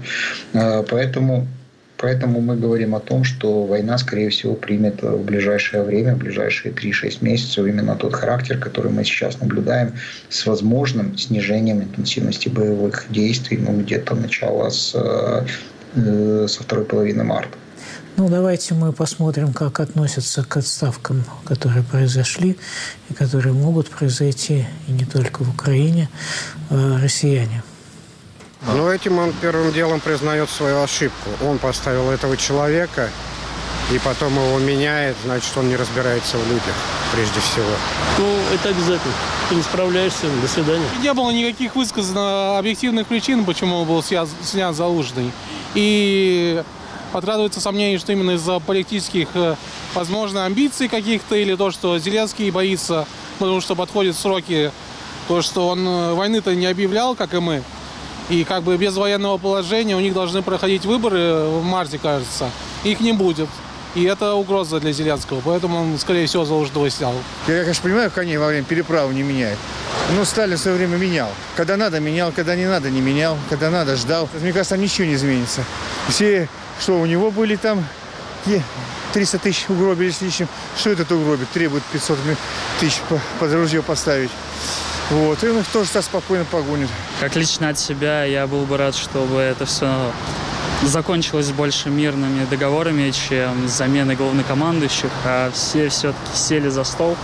[0.53, 1.47] Э, поэтому
[2.01, 6.73] Поэтому мы говорим о том, что война, скорее всего, примет в ближайшее время, в ближайшие
[6.73, 9.95] 3-6 месяцев именно тот характер, который мы сейчас наблюдаем
[10.29, 17.58] с возможным снижением интенсивности боевых действий, ну, где-то начало с, э, со второй половины марта.
[18.19, 22.59] Ну, давайте мы посмотрим, как относятся к отставкам, которые произошли
[23.09, 26.09] и которые могут произойти и не только в Украине,
[26.69, 27.63] э, россияне.
[28.67, 31.31] Но этим он первым делом признает свою ошибку.
[31.47, 33.09] Он поставил этого человека,
[33.93, 36.75] и потом его меняет, значит, он не разбирается в людях,
[37.15, 37.71] прежде всего.
[38.19, 39.15] Ну, это обязательно.
[39.49, 40.89] Ты не справляешься, до свидания.
[41.01, 45.31] Не было никаких высказано объективных причин, почему он был снят, снят Залужный.
[45.77, 46.65] И
[47.13, 49.57] подкрадывается сомнение, что именно из-за политических, э,
[49.95, 53.07] возможно, амбиций каких-то, или то, что Зеленский боится,
[53.39, 54.71] потому что подходят сроки,
[55.29, 57.63] то, что он э, войны-то не объявлял, как и мы.
[58.29, 62.51] И как бы без военного положения у них должны проходить выборы в марте, кажется.
[62.85, 63.49] Их не будет.
[63.95, 67.15] И это угроза для Зеленского, поэтому он, скорее всего, Залужного снял.
[67.47, 69.59] Я, конечно, понимаю, коней во время переправы не меняет.
[70.15, 71.31] Но Сталин в свое время менял.
[71.57, 72.31] Когда надо, менял.
[72.33, 73.37] Когда не надо, не менял.
[73.49, 74.29] Когда надо, ждал.
[74.41, 75.65] Мне кажется, там ничего не изменится.
[76.09, 76.49] Все,
[76.81, 77.85] что у него были там,
[79.13, 80.49] 300 тысяч угробили с лишним.
[80.77, 81.49] Что этот угробит?
[81.51, 82.19] Требует 500
[82.81, 83.01] тысяч
[83.41, 84.31] под ружье поставить.
[85.11, 86.91] Вот, и он их тоже так спокойно погонит.
[87.19, 90.13] Как лично от себя я был бы рад, чтобы это все
[90.83, 97.17] закончилось больше мирными договорами, чем заменой главнокомандующих, а все все-таки сели за стол,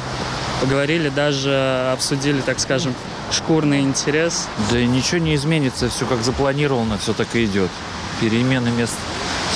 [0.63, 2.95] поговорили, даже обсудили, так скажем,
[3.31, 4.49] шкурный интерес.
[4.71, 7.71] Да и ничего не изменится, все как запланировано, все так и идет.
[8.21, 8.95] Перемены мест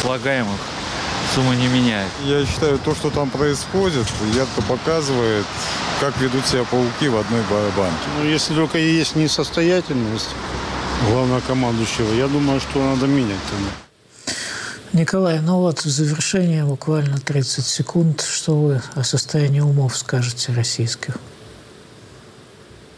[0.00, 0.58] слагаемых
[1.34, 2.10] сумма не меняет.
[2.24, 5.44] Я считаю, то, что там происходит, ярко показывает,
[6.00, 7.42] как ведут себя пауки в одной
[7.76, 8.08] банке.
[8.18, 10.30] Ну, если только есть несостоятельность
[11.10, 13.70] главнокомандующего, я думаю, что надо менять тогда.
[14.94, 18.22] Николай, ну вот в завершение буквально 30 секунд.
[18.22, 21.18] Что вы о состоянии умов скажете российских?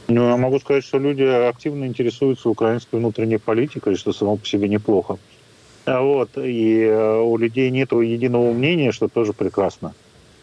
[0.07, 4.69] Ну, я могу сказать, что люди активно интересуются украинской внутренней политикой, что само по себе
[4.69, 5.19] неплохо.
[5.87, 9.95] А вот, и э, у людей нет единого мнения, что тоже прекрасно.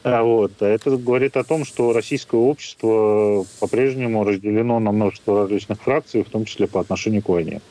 [0.04, 0.54] А вот.
[0.62, 6.46] Это говорит о том, что российское общество по-прежнему разделено на множество различных фракций, в том
[6.46, 7.62] числе по отношению к войне.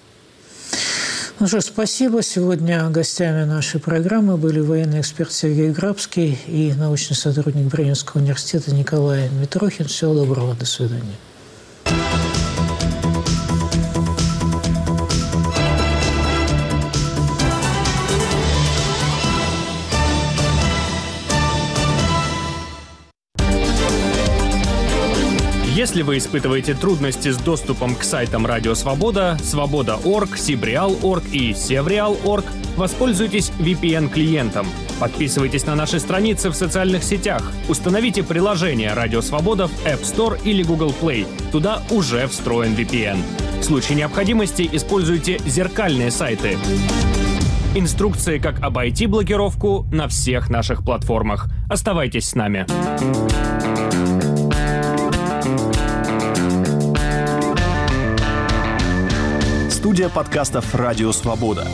[1.38, 2.22] Ну что, спасибо.
[2.22, 9.28] Сегодня гостями нашей программы были военный эксперт Сергей Грабский и научный сотрудник Бременского университета Николай
[9.30, 9.84] Митрохин.
[9.86, 10.54] Всего доброго.
[10.54, 11.16] До свидания.
[25.96, 32.44] Если вы испытываете трудности с доступом к сайтам Радио Свобода, Свобода.орг, Сибреал.орг и Севреал.орг,
[32.76, 34.66] воспользуйтесь VPN-клиентом.
[35.00, 37.50] Подписывайтесь на наши страницы в социальных сетях.
[37.70, 41.26] Установите приложение Радио Свобода в App Store или Google Play.
[41.50, 43.16] Туда уже встроен VPN.
[43.60, 46.58] В случае необходимости используйте зеркальные сайты.
[47.74, 51.48] Инструкции, как обойти блокировку на всех наших платформах.
[51.70, 52.66] Оставайтесь с нами.
[59.86, 61.64] Студия подкастов «Радио Свобода».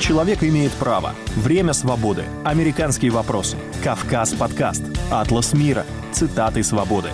[0.00, 1.12] Человек имеет право.
[1.36, 2.24] Время свободы.
[2.42, 3.58] Американские вопросы.
[3.82, 4.82] Кавказ подкаст.
[5.10, 5.84] Атлас мира.
[6.10, 7.10] Цитаты свободы.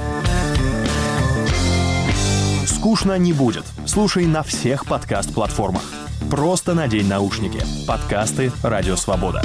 [2.65, 3.65] Скучно не будет.
[3.87, 5.83] Слушай на всех подкаст-платформах.
[6.31, 7.61] Просто надень наушники.
[7.89, 9.43] Подкасты «Радио Свобода».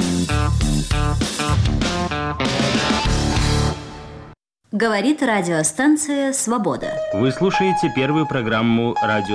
[4.70, 6.92] Говорит радиостанция «Свобода».
[7.14, 9.34] Вы слушаете первую программу радио